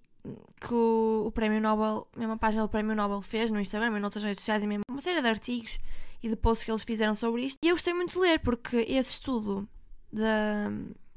[0.59, 4.39] que o, Prémio Nobel, mesma página do Prémio Nobel fez no Instagram e noutras redes
[4.39, 5.77] sociais e mesmo uma série de artigos
[6.23, 7.59] e de posts que eles fizeram sobre isto.
[7.61, 9.67] E eu gostei muito de ler porque esse estudo
[10.11, 10.71] da,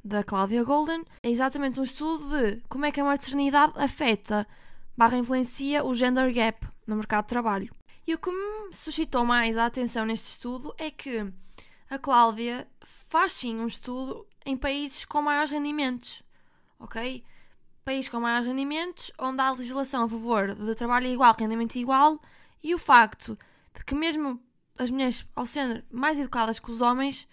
[0.04, 4.46] da Cláudia Golden é exatamente um estudo de como é que a maternidade afeta
[4.96, 7.74] barra influencia o gender gap no mercado de trabalho.
[8.06, 11.30] E o que me suscitou mais a atenção neste estudo é que
[11.90, 16.22] a Cláudia faz sim um estudo em países com maiores rendimentos,
[16.78, 17.22] ok?
[17.84, 22.20] Países com maiores rendimentos, onde há legislação a favor de trabalho igual, rendimento igual,
[22.62, 23.38] e o facto
[23.74, 24.40] de que mesmo
[24.78, 27.28] as mulheres, ao ser mais educadas que os homens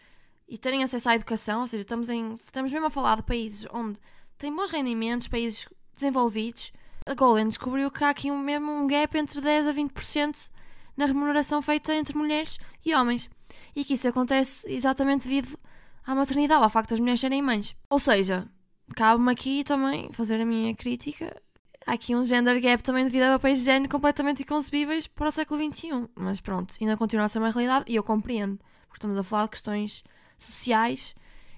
[0.48, 3.68] e terem acesso à educação, ou seja, estamos, em, estamos mesmo a falar de países
[3.74, 4.00] onde
[4.38, 6.72] têm bons rendimentos, países desenvolvidos,
[7.08, 10.50] a Golden descobriu que há aqui um, mesmo um gap entre 10 a 20%
[10.98, 13.30] na remuneração feita entre mulheres e homens.
[13.76, 15.56] E que isso acontece exatamente devido
[16.04, 17.76] à maternidade, ao facto das mulheres serem mães.
[17.92, 18.48] Ou seja,
[18.96, 21.40] cabe-me aqui também fazer a minha crítica.
[21.86, 25.32] Há aqui um gender gap também devido a papéis de género completamente inconcebíveis para o
[25.32, 26.10] século XXI.
[26.16, 29.44] Mas pronto, ainda continua a ser uma realidade e eu compreendo, porque estamos a falar
[29.44, 30.04] de questões
[30.38, 31.16] sociais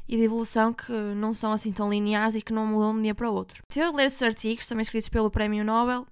[0.07, 3.01] e de evolução que não são assim tão lineares e que não mudam de um
[3.01, 3.61] dia para o outro.
[3.69, 6.07] Tive a ler esses artigos, também escritos pelo Prémio Nobel,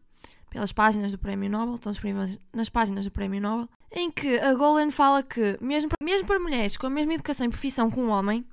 [0.50, 4.54] pelas páginas do Prémio Nobel, estão disponíveis nas páginas do Prémio Nobel, em que a
[4.54, 8.00] Golan fala que, mesmo para, mesmo para mulheres com a mesma educação e profissão que
[8.00, 8.46] um homem,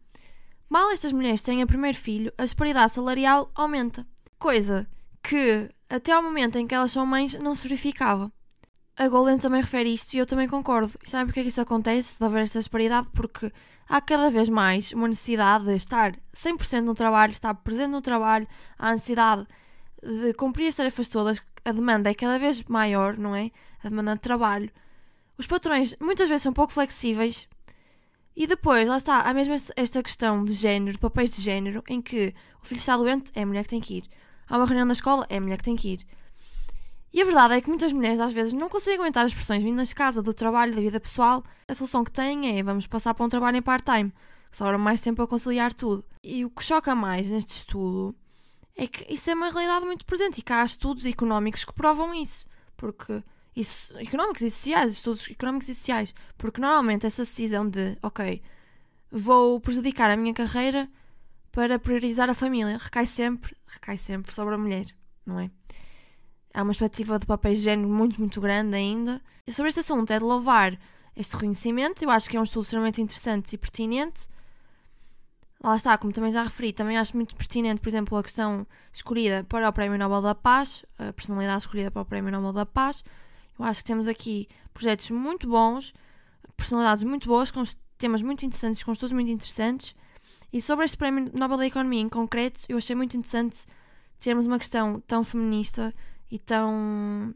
[0.69, 4.07] mal estas mulheres o primeiro filho, a disparidade salarial aumenta.
[4.39, 4.87] Coisa
[5.23, 8.33] que, até ao momento em que elas são mães, não se verificava.
[8.97, 10.93] A Golden também refere isto e eu também concordo.
[11.03, 13.09] E sabe porque é que isso acontece, de haver esta disparidade?
[13.15, 13.51] Porque
[13.89, 18.47] há cada vez mais uma necessidade de estar 100% no trabalho, estar presente no trabalho,
[18.79, 19.47] há a necessidade
[20.03, 23.51] de cumprir as tarefas todas, a demanda é cada vez maior, não é?
[23.83, 24.71] A demanda de trabalho.
[25.39, 27.49] Os patrões muitas vezes são pouco flexíveis
[28.35, 32.01] e depois, lá está, há mesmo esta questão de género, de papéis de género, em
[32.01, 34.05] que o filho está doente, é a mulher que tem que ir.
[34.49, 36.07] Há uma reunião na escola, é a mulher que tem que ir.
[37.13, 39.89] E a verdade é que muitas mulheres às vezes não conseguem aguentar as pressões vindas
[39.89, 41.45] de casa, do trabalho, da vida pessoal.
[41.69, 44.13] A solução que têm é vamos passar para um trabalho em part-time,
[44.51, 46.05] que sobra mais tempo a conciliar tudo.
[46.23, 48.15] E o que choca mais neste estudo
[48.75, 52.15] é que isso é uma realidade muito presente e que há estudos económicos que provam
[52.15, 52.47] isso.
[52.77, 53.23] Porque
[53.55, 58.43] isso, económicos e sociais, estudos económicos e sociais, porque normalmente essa decisão de, ok,
[59.11, 60.89] vou prejudicar a minha carreira
[61.51, 64.87] para priorizar a família, recai sempre, recai sempre sobre a mulher,
[65.27, 65.51] não é?
[66.55, 69.21] Há uma expectativa de papéis de género muito, muito grande ainda.
[69.47, 70.79] E sobre este assunto é de louvar
[71.17, 72.03] este reconhecimento.
[72.03, 74.29] Eu acho que é um estudo extremamente interessante e pertinente.
[75.63, 79.45] Lá está, como também já referi, também acho muito pertinente, por exemplo, a questão escolhida
[79.49, 83.05] para o Prémio Nobel da Paz, a personalidade escolhida para o Prémio Nobel da Paz.
[83.57, 85.95] Eu acho que temos aqui projetos muito bons,
[86.57, 87.63] personalidades muito boas, com
[87.97, 89.95] temas muito interessantes, com estudos muito interessantes.
[90.53, 93.65] E sobre este Prémio Nobel da Economia em concreto, eu achei muito interessante
[94.19, 95.95] termos uma questão tão feminista
[96.33, 97.35] e tão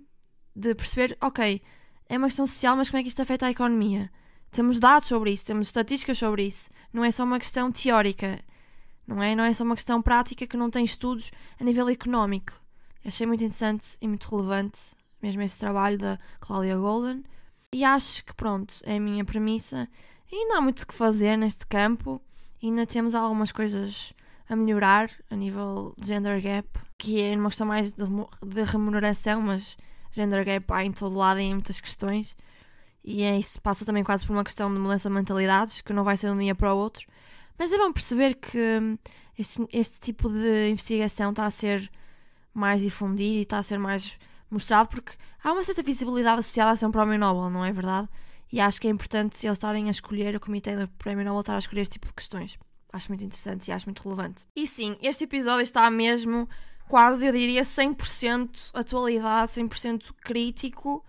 [0.54, 1.60] de perceber, ok,
[2.08, 4.10] é uma questão social, mas como é que isto afeta a economia?
[4.50, 6.70] Temos dados sobre isso, temos estatísticas sobre isso.
[6.94, 8.42] Não é só uma questão teórica,
[9.06, 9.36] não é?
[9.36, 11.30] Não é só uma questão prática que não tem estudos
[11.60, 12.54] a nível económico.
[13.04, 17.22] Achei muito interessante e muito relevante mesmo esse trabalho da Claudia Golden.
[17.74, 19.86] E acho que pronto, é a minha premissa.
[20.32, 22.18] Ainda há muito o que fazer neste campo.
[22.62, 24.14] Ainda temos algumas coisas
[24.48, 29.76] a melhorar a nível de gender gap que é uma questão mais de, remuneração, mas
[30.10, 32.36] gender gap há em todo lado e em muitas questões.
[33.04, 36.02] E é isso passa também quase por uma questão de mudança de mentalidades, que não
[36.02, 37.06] vai ser de um dia para o outro.
[37.58, 38.98] Mas é bom perceber que hum,
[39.38, 41.90] este, este tipo de investigação está a ser
[42.52, 44.18] mais difundido e está a ser mais
[44.50, 48.08] mostrado, porque há uma certa visibilidade associada a um prémio Nobel, não é verdade?
[48.50, 51.54] E acho que é importante eles estarem a escolher, o comitê do prémio Nobel estar
[51.54, 52.58] a escolher este tipo de questões.
[52.92, 54.46] Acho muito interessante e acho muito relevante.
[54.54, 56.48] E sim, este episódio está mesmo
[56.88, 61.04] quase, eu diria, 100% atualidade, 100% crítico,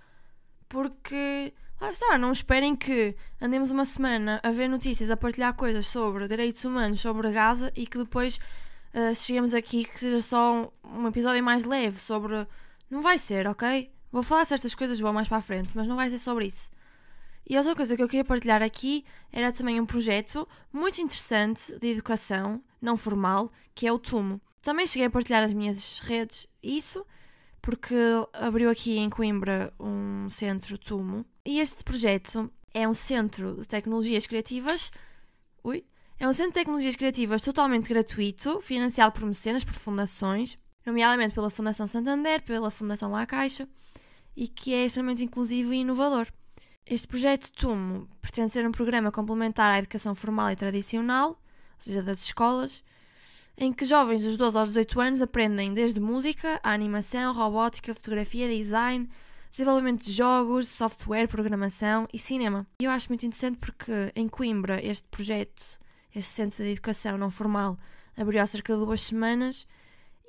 [0.68, 5.88] porque lá está, não esperem que andemos uma semana a ver notícias, a partilhar coisas
[5.88, 8.40] sobre direitos humanos, sobre Gaza e que depois
[8.94, 12.48] uh, cheguemos aqui que seja só um, um, episódio mais leve sobre.
[12.90, 13.92] Não vai ser, ok?
[14.12, 16.72] Vou falar certas coisas, vou mais para a frente, mas não vai ser sobre isso.
[17.50, 21.92] E outra coisa que eu queria partilhar aqui era também um projeto muito interessante de
[21.92, 24.42] educação não formal, que é o TUMO.
[24.68, 27.06] Também cheguei a partilhar as minhas redes isso,
[27.62, 27.96] porque
[28.34, 31.26] abriu aqui em Coimbra um centro Tumo.
[31.46, 34.92] E este projeto é um centro de tecnologias criativas.
[35.64, 35.86] Ui,
[36.20, 41.50] é um centro de tecnologias criativas totalmente gratuito, financiado por mecenas, por fundações, nomeadamente pela
[41.50, 43.70] Fundação Santander, pela Fundação La Caixa,
[44.36, 46.28] e que é extremamente inclusivo e inovador.
[46.86, 51.38] Este projeto TUMO pretende ser um programa complementar à educação formal e tradicional, ou
[51.80, 52.84] seja, das escolas,
[53.58, 59.10] em que jovens dos 12 aos 18 anos aprendem desde música, animação, robótica, fotografia, design,
[59.50, 62.68] desenvolvimento de jogos, software, programação e cinema.
[62.80, 65.80] E eu acho muito interessante porque em Coimbra este projeto,
[66.14, 67.78] este centro de educação não formal
[68.16, 69.66] abriu há cerca de duas semanas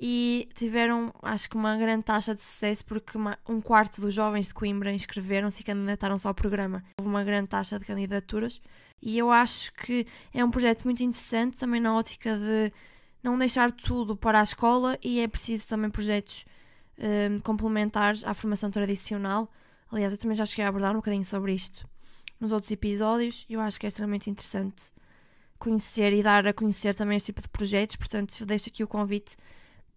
[0.01, 4.47] e tiveram, acho que, uma grande taxa de sucesso porque uma, um quarto dos jovens
[4.47, 6.83] de Coimbra inscreveram-se e candidataram-se ao programa.
[6.97, 8.61] Houve uma grande taxa de candidaturas
[9.01, 12.71] e eu acho que é um projeto muito interessante também na ótica de
[13.23, 16.45] não deixar tudo para a escola e é preciso também projetos
[16.97, 19.51] um, complementares à formação tradicional.
[19.91, 21.87] Aliás, eu também já cheguei a abordar um bocadinho sobre isto
[22.39, 24.93] nos outros episódios eu acho que é extremamente interessante
[25.59, 27.97] conhecer e dar a conhecer também este tipo de projetos.
[27.97, 29.35] Portanto, deixo aqui o convite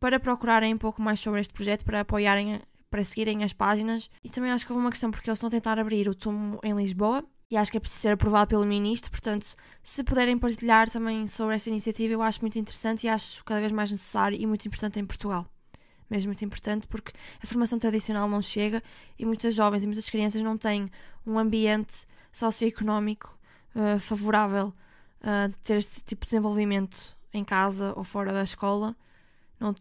[0.01, 4.11] para procurarem um pouco mais sobre este projeto, para apoiarem, para seguirem as páginas.
[4.25, 6.59] E também acho que houve uma questão porque eles estão a tentar abrir o túmulo
[6.65, 9.11] em Lisboa e acho que é preciso ser aprovado pelo Ministro.
[9.11, 13.61] Portanto, se puderem partilhar também sobre esta iniciativa, eu acho muito interessante e acho cada
[13.61, 15.47] vez mais necessário e muito importante em Portugal.
[16.09, 17.13] Mesmo muito importante porque
[17.43, 18.83] a formação tradicional não chega
[19.19, 20.89] e muitas jovens e muitas crianças não têm
[21.27, 23.39] um ambiente socioeconómico
[23.77, 24.73] uh, favorável
[25.21, 28.97] uh, de ter este tipo de desenvolvimento em casa ou fora da escola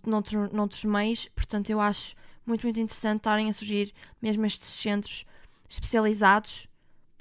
[0.05, 5.25] noutros, noutros meios, portanto eu acho muito, muito interessante estarem a surgir mesmo estes centros
[5.69, 6.69] especializados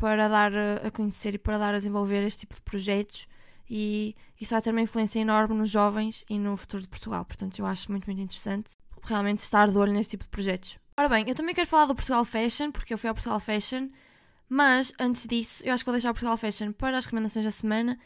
[0.01, 0.53] para dar
[0.85, 3.29] a conhecer e para dar a desenvolver este tipo de projetos
[3.69, 7.59] e isso vai ter uma influência enorme nos jovens e no futuro de Portugal, portanto
[7.59, 10.79] eu acho muito, muito interessante realmente estar de olho neste tipo de projetos.
[10.97, 13.89] Ora bem, eu também quero falar do Portugal Fashion, porque eu fui ao Portugal Fashion,
[14.49, 17.51] mas antes disso, eu acho que vou deixar o Portugal Fashion para as recomendações da
[17.51, 17.99] semana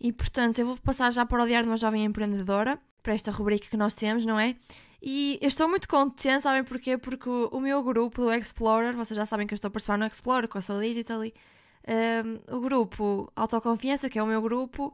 [0.00, 3.30] e, portanto, eu vou passar já para o Diário de uma Jovem Empreendedora, para esta
[3.30, 4.56] rubrica que nós temos, não é?
[5.02, 6.98] E eu estou muito contente, sabem porquê?
[6.98, 10.04] Porque o, meu grupo do Explorer, vocês já sabem que eu estou a participar no
[10.04, 14.92] Explorer com a Soul Digital, um, o grupo Autoconfiança, que é o meu grupo,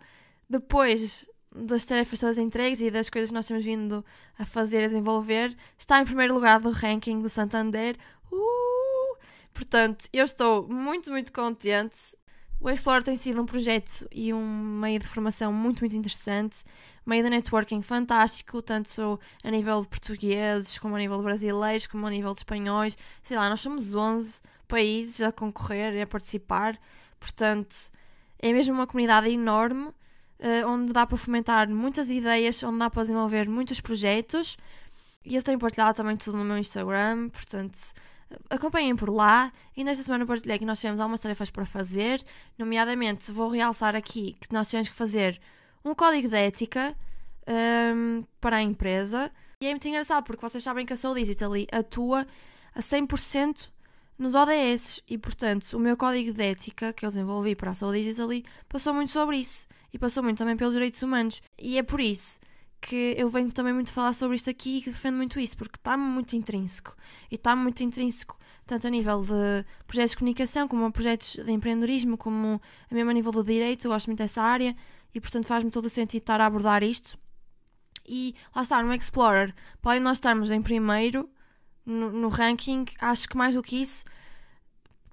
[0.48, 4.04] depois das tarefas todas entregues e das coisas que nós temos vindo
[4.38, 7.96] a fazer, a desenvolver, está em primeiro lugar do ranking do Santander.
[8.30, 9.16] Uh!
[9.52, 12.16] Portanto, eu estou muito, muito contente.
[12.60, 14.46] O Explorer tem sido um projeto e um
[14.80, 16.58] meio de formação muito, muito interessante
[17.06, 22.06] meio de networking fantástico, tanto a nível de portugueses, como a nível de brasileiros, como
[22.06, 22.98] a nível de espanhóis.
[23.22, 26.76] Sei lá, nós somos 11 países a concorrer e a participar,
[27.20, 27.90] portanto,
[28.38, 33.02] é mesmo uma comunidade enorme, uh, onde dá para fomentar muitas ideias, onde dá para
[33.02, 34.56] desenvolver muitos projetos.
[35.24, 37.78] E eu tenho partilhado também tudo no meu Instagram, portanto,
[38.50, 39.52] acompanhem por lá.
[39.76, 42.22] E nesta semana partilhei que nós temos algumas tarefas para fazer,
[42.58, 45.40] nomeadamente vou realçar aqui que nós temos que fazer
[45.90, 46.96] um código de ética
[47.46, 49.30] um, para a empresa.
[49.60, 52.26] E é muito engraçado porque vocês sabem que a Soul Digital atua
[52.74, 53.70] a 100%
[54.18, 57.92] nos ODS e, portanto, o meu código de ética que eu desenvolvi para a Soul
[57.92, 58.28] Digital
[58.68, 61.40] passou muito sobre isso e passou muito também pelos direitos humanos.
[61.58, 62.40] E é por isso
[62.80, 65.76] que eu venho também muito falar sobre isto aqui e que defendo muito isso, porque
[65.76, 66.94] está muito intrínseco.
[67.30, 72.18] E está muito intrínseco tanto a nível de projetos de comunicação, como projetos de empreendedorismo,
[72.18, 74.74] como a mesmo a nível do direito, eu gosto muito dessa área
[75.14, 77.16] e portanto faz-me todo o sentido estar a abordar isto.
[78.08, 81.28] E lá está, no Explorer, para nós estarmos em primeiro
[81.84, 84.04] no, no ranking, acho que mais do que isso,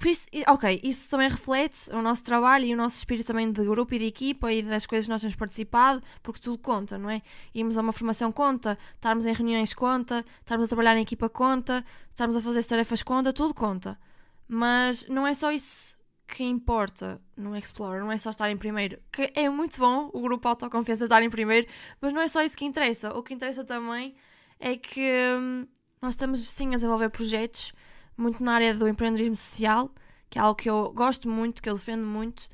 [0.10, 3.94] isso, ok, isso também reflete o nosso trabalho e o nosso espírito também de grupo
[3.94, 7.22] e de equipa e das coisas que nós temos participado, porque tudo conta, não é?
[7.54, 11.86] Irmos a uma formação conta, estarmos em reuniões conta, estarmos a trabalhar em equipa conta,
[12.10, 14.00] estarmos a fazer as tarefas conta, tudo conta.
[14.48, 18.98] Mas não é só isso que importa no Explorer, não é só estar em primeiro,
[19.12, 21.68] que é muito bom o grupo Autoconfiança estar em primeiro,
[22.02, 23.14] mas não é só isso que interessa.
[23.14, 24.16] O que interessa também
[24.60, 25.68] é que hum,
[26.02, 27.74] nós estamos sim a desenvolver projetos
[28.18, 29.92] muito na área do empreendedorismo social,
[30.30, 32.48] que é algo que eu gosto muito, que eu defendo muito,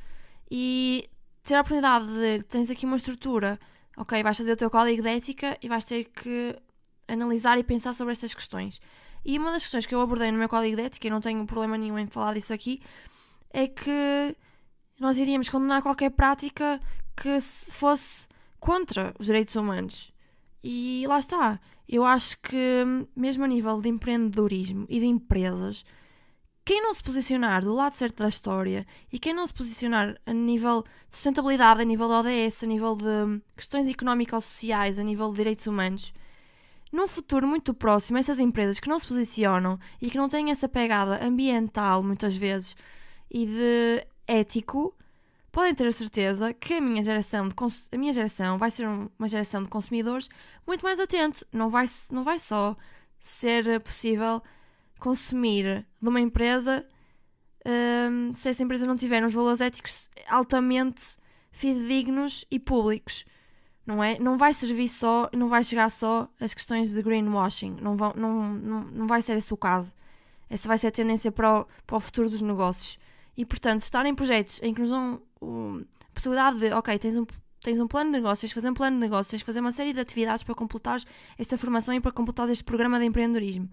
[0.49, 1.09] e
[1.43, 3.59] ter a oportunidade de tens aqui uma estrutura,
[3.97, 6.55] ok, vais fazer o teu código de ética e vais ter que
[7.07, 8.79] analisar e pensar sobre estas questões.
[9.25, 11.45] E uma das questões que eu abordei no meu código de ética, e não tenho
[11.45, 12.81] problema nenhum em falar disso aqui,
[13.51, 14.35] é que
[14.99, 16.79] nós iríamos condenar qualquer prática
[17.15, 17.39] que
[17.71, 18.27] fosse
[18.59, 20.11] contra os direitos humanos.
[20.63, 21.59] E lá está.
[21.91, 25.83] Eu acho que, mesmo a nível de empreendedorismo e de empresas,
[26.63, 30.31] quem não se posicionar do lado certo da história e quem não se posicionar a
[30.31, 35.37] nível de sustentabilidade, a nível de ODS, a nível de questões económico-sociais, a nível de
[35.37, 36.13] direitos humanos,
[36.91, 40.69] num futuro muito próximo, essas empresas que não se posicionam e que não têm essa
[40.69, 42.75] pegada ambiental, muitas vezes,
[43.31, 44.95] e de ético,
[45.51, 47.55] podem ter a certeza que a minha geração, de
[47.91, 50.29] a minha geração vai ser uma geração de consumidores
[50.65, 51.45] muito mais atento.
[51.51, 52.75] Não vai, não vai só
[53.19, 54.41] ser possível
[54.99, 56.85] consumir de uma empresa
[57.65, 61.17] um, se essa empresa não tiver uns valores éticos altamente
[61.51, 63.25] fidedignos e públicos.
[63.85, 64.19] Não, é?
[64.19, 67.77] não vai servir só, não vai chegar só às questões de greenwashing.
[67.81, 69.95] Não, vão, não, não, não vai ser esse o caso.
[70.49, 72.99] Essa vai ser a tendência para o, para o futuro dos negócios.
[73.35, 77.25] E, portanto, estar em projetos em que nos dão a possibilidade de, ok, tens um,
[77.61, 79.59] tens um plano de negócios, tens de fazer um plano de negócios, tens de fazer
[79.59, 81.05] uma série de atividades para completares
[81.37, 83.69] esta formação e para completares este programa de empreendedorismo.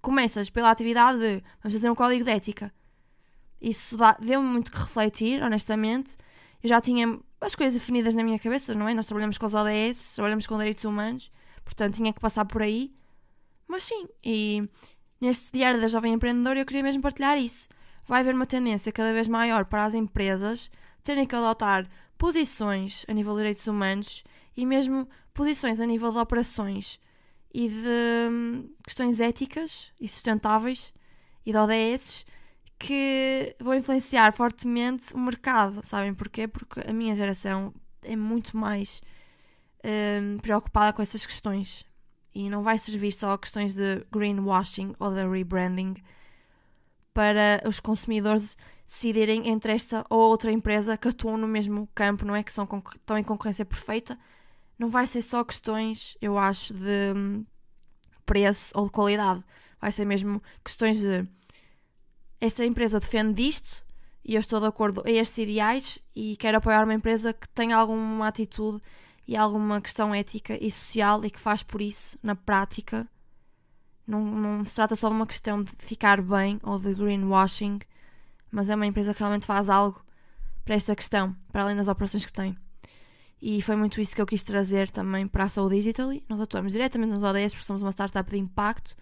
[0.00, 2.72] Começas pela atividade de vamos fazer um código de ética.
[3.60, 6.16] Isso deu-me muito que refletir, honestamente.
[6.62, 8.94] Eu já tinha as coisas definidas na minha cabeça, não é?
[8.94, 11.30] Nós trabalhamos com os ODS, trabalhamos com direitos humanos,
[11.64, 12.92] portanto tinha que passar por aí.
[13.66, 14.68] Mas sim, e
[15.20, 17.68] neste Diário da Jovem Empreendedora eu queria mesmo partilhar isso.
[18.06, 20.70] Vai haver uma tendência cada vez maior para as empresas
[21.08, 21.88] terem que adotar
[22.18, 24.22] posições a nível de direitos humanos
[24.54, 27.00] e mesmo posições a nível de operações
[27.54, 30.92] e de hum, questões éticas e sustentáveis
[31.46, 32.26] e de ODS
[32.78, 36.46] que vão influenciar fortemente o mercado, sabem porquê?
[36.46, 39.00] Porque a minha geração é muito mais
[39.82, 41.86] hum, preocupada com essas questões
[42.34, 45.94] e não vai servir só a questões de greenwashing ou de rebranding
[47.14, 48.58] para os consumidores
[48.88, 52.42] decidirem entre esta ou outra empresa que atuam no mesmo campo, não é?
[52.42, 52.66] Que são,
[52.96, 54.18] estão em concorrência perfeita.
[54.78, 57.44] Não vai ser só questões, eu acho, de hum,
[58.24, 59.44] preço ou de qualidade.
[59.78, 61.28] Vai ser mesmo questões de
[62.40, 63.84] esta empresa defende isto
[64.24, 67.76] e eu estou de acordo a estes ideais e quero apoiar uma empresa que tenha
[67.76, 68.80] alguma atitude
[69.26, 73.06] e alguma questão ética e social e que faz por isso, na prática,
[74.06, 77.80] não, não se trata só de uma questão de ficar bem ou de greenwashing,
[78.50, 80.02] mas é uma empresa que realmente faz algo
[80.64, 82.56] para esta questão, para além das operações que tem.
[83.40, 86.24] E foi muito isso que eu quis trazer também para a Soul Digitally.
[86.28, 88.96] Nós atuamos diretamente nos ODS porque somos uma startup de impacto,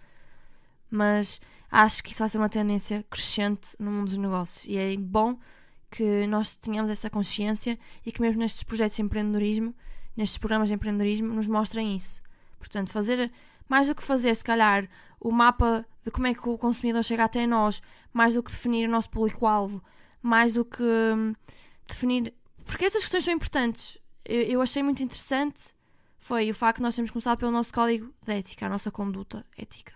[0.89, 1.41] mas
[1.71, 4.65] acho que isso vai ser uma tendência crescente no mundo dos negócios.
[4.65, 5.37] E é bom
[5.89, 9.73] que nós tenhamos essa consciência e que mesmo nestes projetos de empreendedorismo,
[10.15, 12.21] nestes programas de empreendedorismo, nos mostrem isso.
[12.59, 13.31] Portanto, fazer
[13.67, 14.87] mais do que fazer, se calhar,
[15.19, 17.81] o mapa de como é que o consumidor chega até nós,
[18.13, 19.83] mais do que definir o nosso público-alvo,
[20.21, 21.33] mais do que hum,
[21.87, 22.33] definir.
[22.65, 23.97] Porque essas questões são importantes.
[24.23, 25.75] Eu, eu, achei muito interessante
[26.19, 29.45] foi o facto de nós termos começado pelo nosso código de ética, a nossa conduta
[29.57, 29.93] ética.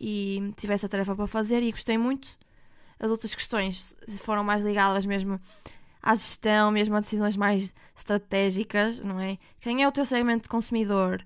[0.00, 2.36] E tive essa tarefa para fazer e gostei muito.
[2.98, 5.40] As outras questões foram mais ligadas mesmo
[6.02, 9.38] à gestão, mesmo a decisões mais estratégicas, não é?
[9.60, 11.24] Quem é o teu segmento de consumidor?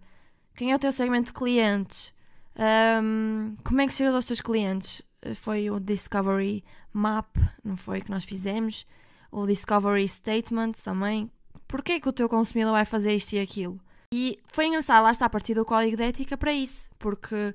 [0.54, 2.12] Quem é o teu segmento de clientes?
[2.58, 5.02] Um, como é que chegas aos teus clientes?
[5.36, 8.00] Foi o Discovery Map, não foi?
[8.00, 8.86] Que nós fizemos.
[9.30, 11.30] O Discovery Statement também.
[11.66, 13.78] Porquê que o teu consumidor vai fazer isto e aquilo?
[14.12, 17.54] E foi engraçado, lá está a partir do código de ética para isso, porque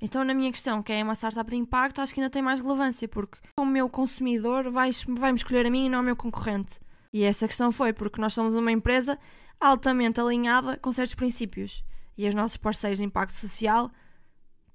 [0.00, 2.60] então na minha questão, que é uma startup de impacto, acho que ainda tem mais
[2.60, 6.16] relevância, porque o meu consumidor vai, vai me escolher a mim e não o meu
[6.16, 6.80] concorrente.
[7.12, 9.18] E essa questão foi porque nós somos uma empresa
[9.60, 11.84] altamente alinhada com certos princípios
[12.16, 13.90] e os nossos parceiros de impacto social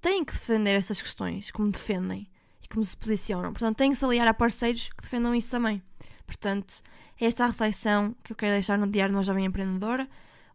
[0.00, 2.28] têm que defender essas questões, como defendem
[2.62, 3.52] e como se posicionam.
[3.52, 5.82] Portanto, têm que se aliar a parceiros que defendam isso também.
[6.26, 6.82] Portanto,
[7.20, 10.08] esta é a reflexão que eu quero deixar no Diário de uma Jovem Empreendedora.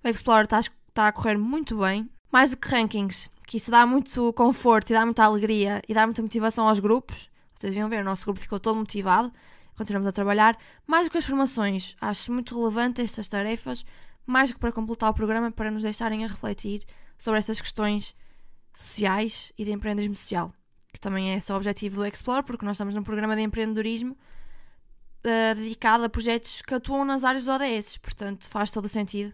[0.04, 2.10] O Explorer está, está a correr muito bem.
[2.32, 6.06] Mais do que rankings, que isso dá muito conforto e dá muita alegria e dá
[6.06, 7.30] muita motivação aos grupos.
[7.54, 9.32] Vocês viram ver, o nosso grupo ficou todo motivado.
[9.76, 10.58] Continuamos a trabalhar.
[10.88, 13.86] Mais do que as formações, acho muito relevante estas tarefas
[14.26, 16.86] mais do que para completar o programa, para nos deixarem a refletir
[17.18, 18.16] sobre essas questões
[18.74, 20.54] sociais e de empreendedorismo social,
[20.92, 24.14] que também é esse o objetivo do Explore, porque nós estamos num programa de empreendedorismo
[24.14, 29.34] uh, dedicado a projetos que atuam nas áreas do ODS, portanto faz todo o sentido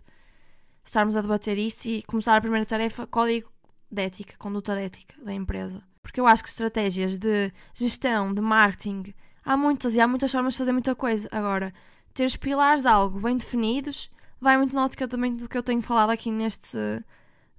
[0.89, 3.49] estarmos a debater isso e começar a primeira tarefa, código
[3.91, 5.83] de ética, conduta de ética da empresa.
[6.01, 9.13] Porque eu acho que estratégias de gestão, de marketing,
[9.43, 11.27] há muitas e há muitas formas de fazer muita coisa.
[11.31, 11.73] Agora,
[12.13, 14.09] ter os pilares de algo bem definidos
[14.41, 16.77] vai muito na ótica também do que eu tenho falado aqui neste,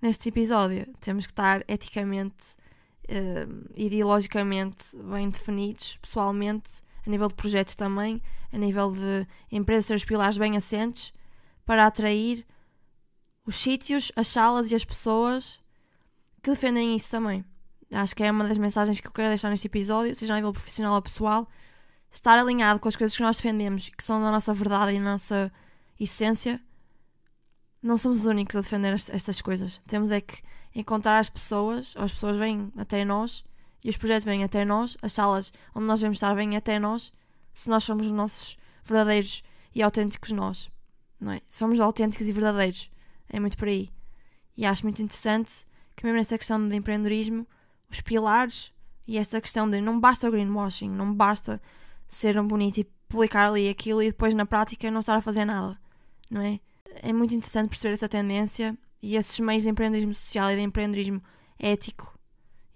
[0.01, 0.87] neste episódio.
[1.01, 2.55] Temos que estar eticamente,
[3.09, 8.23] uh, ideologicamente bem definidos, pessoalmente, a nível de projetos também,
[8.53, 11.13] a nível de empresas ter os pilares bem assentes,
[11.65, 12.47] para atrair
[13.47, 15.61] os sítios, as salas e as pessoas
[16.43, 17.45] que defendem isso também.
[17.93, 20.53] Acho que é uma das mensagens que eu quero deixar neste episódio, seja a nível
[20.53, 21.49] profissional ou pessoal,
[22.11, 25.05] estar alinhado com as coisas que nós defendemos, que são da nossa verdade e da
[25.05, 25.53] nossa
[25.99, 26.61] essência,
[27.83, 29.81] não somos os únicos a defender estas coisas.
[29.87, 30.43] Temos é que
[30.75, 33.45] encontrar as pessoas, ou as pessoas vêm até nós,
[33.85, 37.13] e os projetos vêm até nós, as salas onde nós devemos estar vêm até nós,
[37.55, 39.43] se nós somos os nossos verdadeiros
[39.75, 40.71] e autênticos nós.
[41.19, 41.41] Não é?
[41.49, 42.91] Se somos autênticos e verdadeiros,
[43.29, 43.91] é muito por aí.
[44.57, 45.67] E acho muito interessante
[45.97, 47.47] que mesmo nessa questão de empreendedorismo,
[47.91, 48.73] os pilares
[49.07, 51.61] e esta questão de não basta o greenwashing, não basta
[52.09, 55.45] ser um bonito e publicar ali aquilo e depois na prática não estar a fazer
[55.45, 55.79] nada,
[56.31, 56.61] não é?
[56.97, 61.23] É muito interessante perceber essa tendência e esses meios de empreendedorismo social e de empreendedorismo
[61.59, 62.21] ético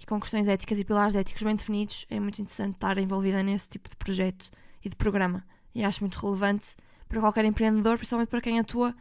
[0.04, 3.70] e com questões éticas e pilares éticos bem definidos, é muito interessante estar envolvida nesse
[3.70, 4.50] tipo de projeto
[4.84, 5.42] e de programa.
[5.74, 6.76] E acho muito relevante
[7.08, 8.94] para qualquer empreendedor, principalmente para quem atua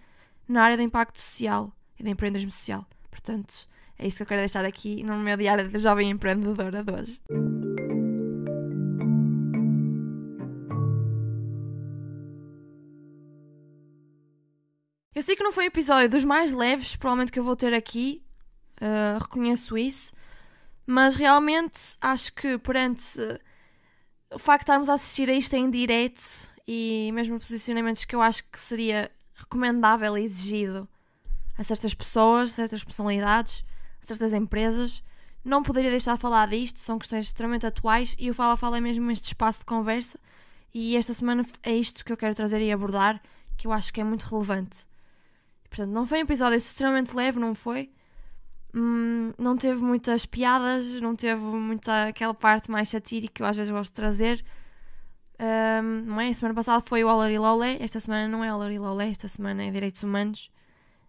[0.47, 2.86] na área do impacto social e do empreendedorismo social.
[3.11, 3.53] Portanto,
[3.99, 7.22] é isso que eu quero deixar aqui no meu diário de jovem empreendedora de hoje.
[15.24, 17.74] Eu sei que não foi um episódio dos mais leves, provavelmente que eu vou ter
[17.74, 18.21] aqui,
[18.82, 20.11] uh, reconheço isso,
[20.86, 23.39] mas realmente acho que perante uh,
[24.36, 26.21] o facto de estarmos a assistir a isto em direto
[26.67, 30.89] e mesmo posicionamentos que eu acho que seria recomendável e exigido
[31.57, 33.63] a certas pessoas, certas personalidades,
[34.01, 35.01] certas empresas,
[35.41, 38.82] não poderia deixar de falar disto, são questões extremamente atuais e o Fala Fala é
[38.82, 40.19] mesmo este espaço de conversa
[40.74, 43.21] e esta semana é isto que eu quero trazer e abordar,
[43.55, 44.91] que eu acho que é muito relevante.
[45.74, 47.89] Portanto, não foi um episódio extremamente leve, não foi?
[48.76, 53.55] Hum, não teve muitas piadas, não teve muita aquela parte mais satírica que eu às
[53.57, 54.45] vezes gosto de trazer.
[55.39, 56.30] Um, não é?
[56.30, 59.63] A semana passada foi o Olari Lolé, esta semana não é Olari Lolé, esta semana
[59.63, 60.51] é Direitos Humanos,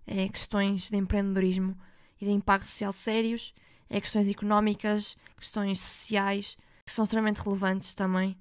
[0.07, 1.77] é questões de empreendedorismo
[2.19, 3.53] e de impacto social sérios,
[3.91, 6.57] é questões económicas, questões sociais,
[6.87, 8.35] que são extremamente relevantes também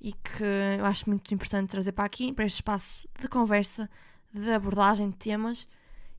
[0.00, 0.44] e que
[0.78, 3.90] eu acho muito importante trazer para aqui, para este espaço de conversa
[4.32, 5.68] de abordagem de temas.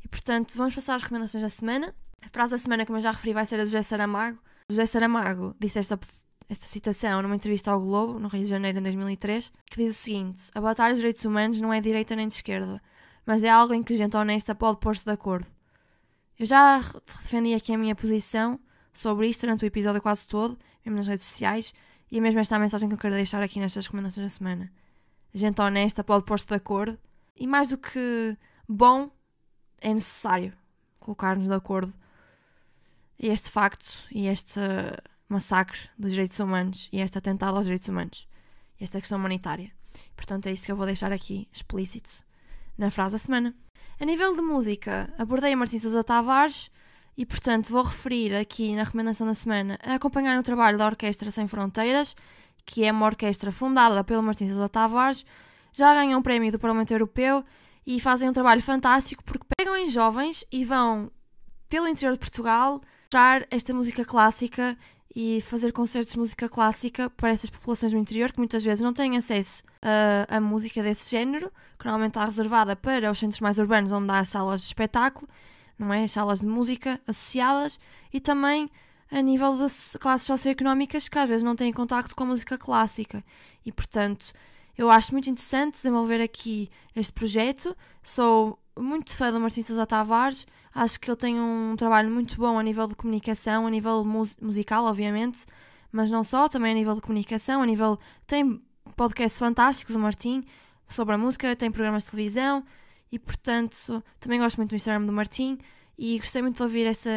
[0.04, 1.94] E portanto, vamos passar às recomendações da semana.
[2.22, 4.40] A frase da semana, como eu já referi, vai ser a José Saramago.
[4.70, 6.00] José Saramago disse esta,
[6.48, 10.00] esta citação numa entrevista ao Globo, no Rio de Janeiro, em 2003, que diz o
[10.00, 12.82] seguinte: A batalha dos direitos humanos não é de direita nem de esquerda,
[13.26, 15.48] mas é algo em que gente honesta pode pôr-se de acordo.
[16.38, 16.80] Eu já
[17.22, 18.60] defendi aqui a minha posição
[18.94, 21.74] sobre isto durante o episódio quase todo, mesmo nas redes sociais,
[22.12, 24.72] e é mesmo esta a mensagem que eu quero deixar aqui nestas recomendações da semana.
[25.34, 26.98] Gente honesta pode pôr-se de acordo
[27.40, 28.38] e mais do que
[28.68, 29.10] bom,
[29.80, 30.54] é necessário
[31.00, 31.94] colocar-nos de acordo
[33.18, 34.60] e este facto e este
[35.28, 38.28] massacre dos direitos humanos e este atentado aos direitos humanos
[38.80, 39.72] esta questão humanitária.
[40.16, 42.24] Portanto, é isso que eu vou deixar aqui explícito
[42.78, 43.54] na frase da semana.
[44.00, 46.72] A nível de música, abordei a Martins Sousa Tavares
[47.18, 51.30] e, portanto, vou referir aqui na recomendação da semana a acompanhar o trabalho da Orquestra
[51.32, 52.16] Sem Fronteiras,
[52.66, 55.26] que é uma orquestra fundada pelo Martins Sousa Tavares,
[55.72, 57.44] já ganham um prémio do Parlamento Europeu
[57.86, 61.12] e fazem um trabalho fantástico porque pegam em jovens e vão
[61.68, 64.78] pelo interior de Portugal mostrar esta música clássica
[65.16, 68.94] e fazer concertos de música clássica para essas populações do interior que muitas vezes não
[68.94, 73.58] têm acesso a, a música desse género, que normalmente está reservada para os centros mais
[73.58, 75.28] urbanos onde há salas de espetáculo,
[75.78, 76.06] não é?
[76.06, 77.80] Salas de música associadas
[78.14, 78.70] e também
[79.10, 83.24] a nível de classes socioeconómicas que às vezes não têm contacto com a música clássica
[83.66, 84.28] e portanto
[84.80, 87.76] eu acho muito interessante desenvolver aqui este projeto.
[88.02, 90.48] Sou muito fã do Martins Sousa Tavares.
[90.74, 94.06] Acho que ele tem um trabalho muito bom a nível de comunicação, a nível
[94.42, 95.46] musical, obviamente,
[95.92, 98.00] mas não só, também a nível de comunicação, a nível.
[98.26, 98.64] Tem
[98.96, 100.46] podcasts fantásticos, o Martim,
[100.88, 102.64] sobre a música, tem programas de televisão
[103.12, 105.58] e, portanto, também gosto muito do Instagram do Martim
[105.98, 107.10] e gostei muito de ouvir essa,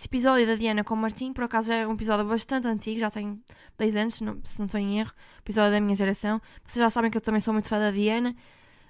[0.00, 3.10] esse episódio da Diana com o Martim, por acaso é um episódio bastante antigo, já
[3.10, 3.38] tem
[3.76, 6.40] 10 anos, se não, se não estou em erro, episódio da minha geração.
[6.64, 8.34] Vocês já sabem que eu também sou muito fã da Diana,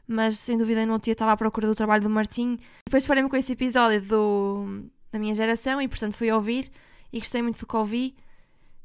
[0.07, 2.57] mas sem dúvida no outro dia estava à procura do trabalho do Martim.
[2.87, 6.71] Depois parei-me com esse episódio do, da minha geração e, portanto, fui ouvir
[7.13, 8.15] e gostei muito do que ouvi.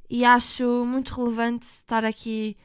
[0.09, 2.57] E acho muito relevante estar aqui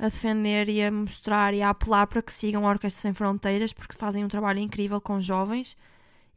[0.00, 3.72] a defender e a mostrar e a apelar para que sigam a Orquestra Sem Fronteiras,
[3.72, 5.76] porque fazem um trabalho incrível com jovens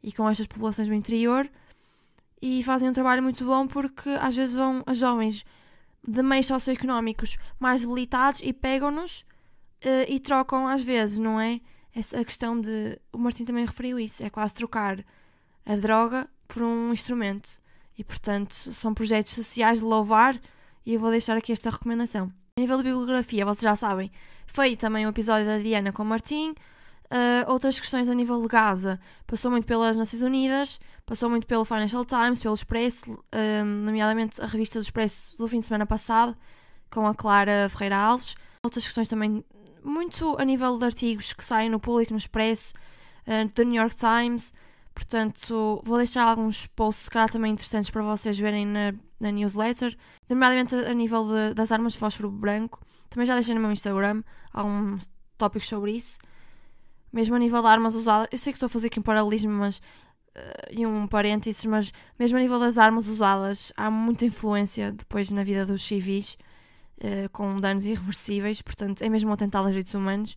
[0.00, 1.50] e com estas populações do interior
[2.40, 5.44] e fazem um trabalho muito bom porque às vezes vão a jovens
[6.06, 9.24] de meios socioeconómicos mais debilitados e pegam-nos
[9.84, 11.60] uh, e trocam às vezes, não é?
[11.94, 12.98] Essa a questão de.
[13.12, 15.04] O Martim também referiu isso, é quase trocar
[15.64, 17.62] a droga por um instrumento.
[17.96, 20.38] E portanto são projetos sociais de louvar
[20.84, 22.32] e eu vou deixar aqui esta recomendação.
[22.56, 24.10] A nível de bibliografia, vocês já sabem,
[24.46, 26.54] foi também um episódio da Diana com o Martim,
[27.10, 31.64] Uh, outras questões a nível de Gaza passou muito pelas Nações Unidas, passou muito pelo
[31.64, 36.36] Financial Times, pelo Expresso, uh, nomeadamente a revista do Expresso do fim de semana passado,
[36.90, 38.34] com a Clara Ferreira Alves.
[38.62, 39.44] Outras questões também
[39.82, 42.72] muito a nível de artigos que saem no público, no Expresso,
[43.28, 44.52] uh, do New York Times.
[44.94, 49.94] Portanto, vou deixar alguns posts, se calhar, também interessantes para vocês verem na, na newsletter,
[50.28, 52.80] nomeadamente a, a nível de, das armas de fósforo branco.
[53.10, 56.18] Também já deixei no meu Instagram alguns tópicos sobre isso
[57.14, 59.52] mesmo a nível de armas usadas, eu sei que estou a fazer aqui um paralelismo,
[59.52, 59.78] mas.
[60.36, 65.30] Uh, e um parênteses, mas mesmo a nível das armas usadas, há muita influência depois
[65.30, 66.36] na vida dos civis,
[66.98, 70.36] uh, com danos irreversíveis, portanto, é mesmo atentar aos direitos humanos,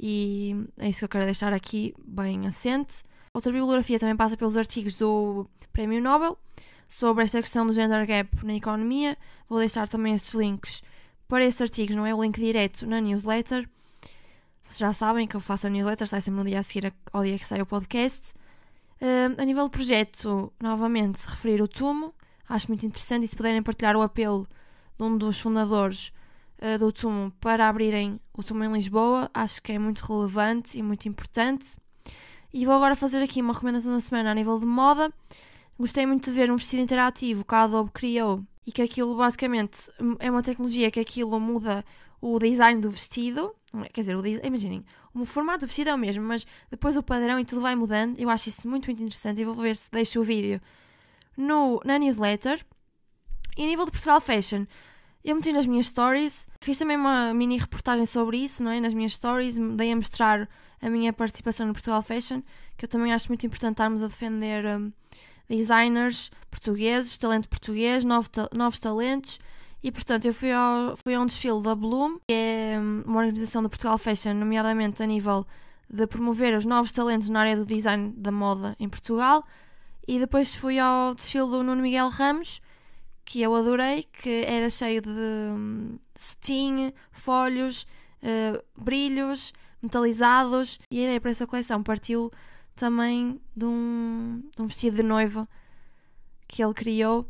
[0.00, 3.02] e é isso que eu quero deixar aqui bem assente.
[3.34, 6.38] Outra bibliografia também passa pelos artigos do Prémio Nobel
[6.88, 9.18] sobre esta questão do gender gap na economia.
[9.48, 10.82] Vou deixar também esses links
[11.28, 12.14] para esses artigos, não é?
[12.14, 13.68] O link direto na newsletter.
[14.68, 17.22] Vocês já sabem que eu faço a newsletter, sai sempre no dia a seguir ao
[17.22, 18.34] dia que sai o podcast.
[19.00, 22.12] Uh, a nível de projeto, novamente, referir o Tumo.
[22.48, 24.46] Acho muito interessante e se puderem partilhar o apelo
[24.98, 26.12] de um dos fundadores
[26.60, 30.82] uh, do Tumo para abrirem o Tumo em Lisboa, acho que é muito relevante e
[30.82, 31.76] muito importante.
[32.52, 35.12] E vou agora fazer aqui uma recomendação da semana a nível de moda.
[35.78, 39.90] Gostei muito de ver um vestido interativo que a Adobe criou e que aquilo basicamente
[40.18, 41.84] é uma tecnologia que aquilo muda
[42.20, 43.54] o design do vestido.
[43.92, 47.44] Quer dizer, imaginem, o formato do vestido é o mesmo, mas depois o padrão e
[47.44, 48.18] tudo vai mudando.
[48.18, 50.60] Eu acho isso muito, muito interessante e vou ver se deixo o vídeo
[51.36, 52.64] no, na newsletter.
[53.56, 54.66] E a nível de Portugal Fashion,
[55.24, 58.78] eu meti nas minhas stories, fiz também uma mini reportagem sobre isso, não é?
[58.80, 60.48] Nas minhas stories, dei a mostrar
[60.80, 62.42] a minha participação no Portugal Fashion,
[62.76, 64.92] que eu também acho muito importante estarmos a defender um,
[65.48, 69.38] designers portugueses, talento português, novos talentos.
[69.82, 73.18] E portanto, eu fui, ao, fui a um desfile da Bloom, que é hum, uma
[73.18, 75.46] organização do Portugal Fashion, nomeadamente a nível
[75.88, 79.44] de promover os novos talentos na área do design da moda em Portugal.
[80.06, 82.60] E depois fui ao desfile do Nuno Miguel Ramos,
[83.24, 87.86] que eu adorei, que era cheio de um, cetim, folhos,
[88.22, 89.52] uh, brilhos,
[89.82, 90.78] metalizados.
[90.90, 92.30] E a ideia para essa coleção partiu
[92.76, 95.48] também de um, de um vestido de noiva
[96.46, 97.28] que ele criou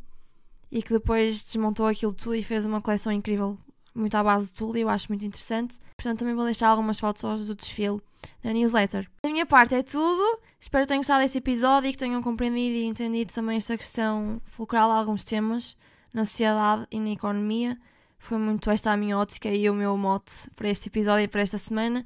[0.70, 3.58] e que depois desmontou aquilo tudo e fez uma coleção incrível,
[3.94, 5.78] muito à base de tudo, e eu acho muito interessante.
[5.96, 8.00] Portanto, também vou deixar algumas fotos do desfile
[8.42, 9.08] na newsletter.
[9.22, 10.40] Da minha parte é tudo.
[10.60, 14.40] Espero que tenham gostado deste episódio e que tenham compreendido e entendido também esta questão
[14.44, 15.76] fulcral de alguns temas
[16.12, 17.78] na sociedade e na economia.
[18.18, 21.42] Foi muito esta a minha ótica e o meu mote para este episódio e para
[21.42, 22.04] esta semana.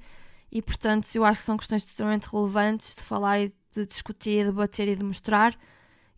[0.53, 4.51] E portanto, eu acho que são questões extremamente relevantes de falar e de discutir, de
[4.51, 5.57] debater e de mostrar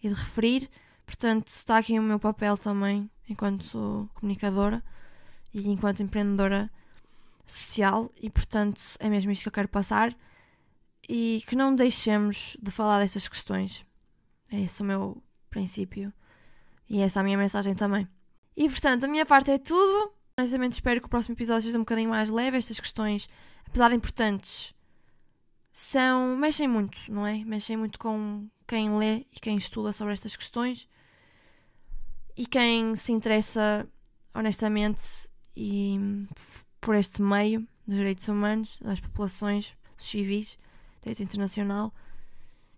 [0.02, 0.70] e de referir.
[1.06, 4.82] Portanto, está aqui o meu papel também, enquanto comunicadora
[5.52, 6.70] e enquanto empreendedora
[7.44, 10.16] social, e portanto é mesmo isto que eu quero passar.
[11.08, 13.84] E que não deixemos de falar destas questões.
[14.50, 16.12] É esse o meu princípio.
[16.88, 18.08] E essa é a minha mensagem também.
[18.56, 20.12] E portanto, a minha parte é tudo.
[20.38, 22.56] Honestamente, espero que o próximo episódio seja um bocadinho mais leve.
[22.56, 23.28] Estas questões,
[23.66, 24.72] apesar de importantes,
[25.72, 26.36] são.
[26.36, 27.44] mexem muito, não é?
[27.44, 30.88] Mexem muito com quem lê e quem estuda sobre estas questões
[32.36, 33.86] e quem se interessa
[34.34, 35.98] honestamente e
[36.80, 40.58] por este meio dos direitos humanos, das populações, dos civis,
[41.00, 41.92] direito internacional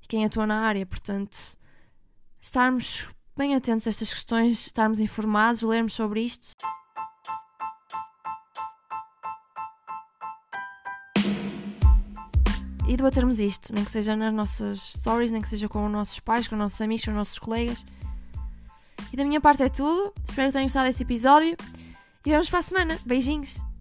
[0.03, 0.85] e quem atua na área.
[0.85, 1.37] Portanto,
[2.41, 6.51] estarmos bem atentos a estas questões, estarmos informados, lermos sobre isto.
[12.87, 16.21] E debatermos isto, nem que seja nas nossas stories, nem que seja com os nossos
[16.21, 17.85] pais, com os nossos amigos, com os nossos colegas.
[19.15, 20.13] E da minha parte é tudo.
[20.25, 21.57] Espero que tenham gostado deste episódio.
[22.27, 22.99] E vemos para a semana.
[23.07, 23.74] Beijinhos!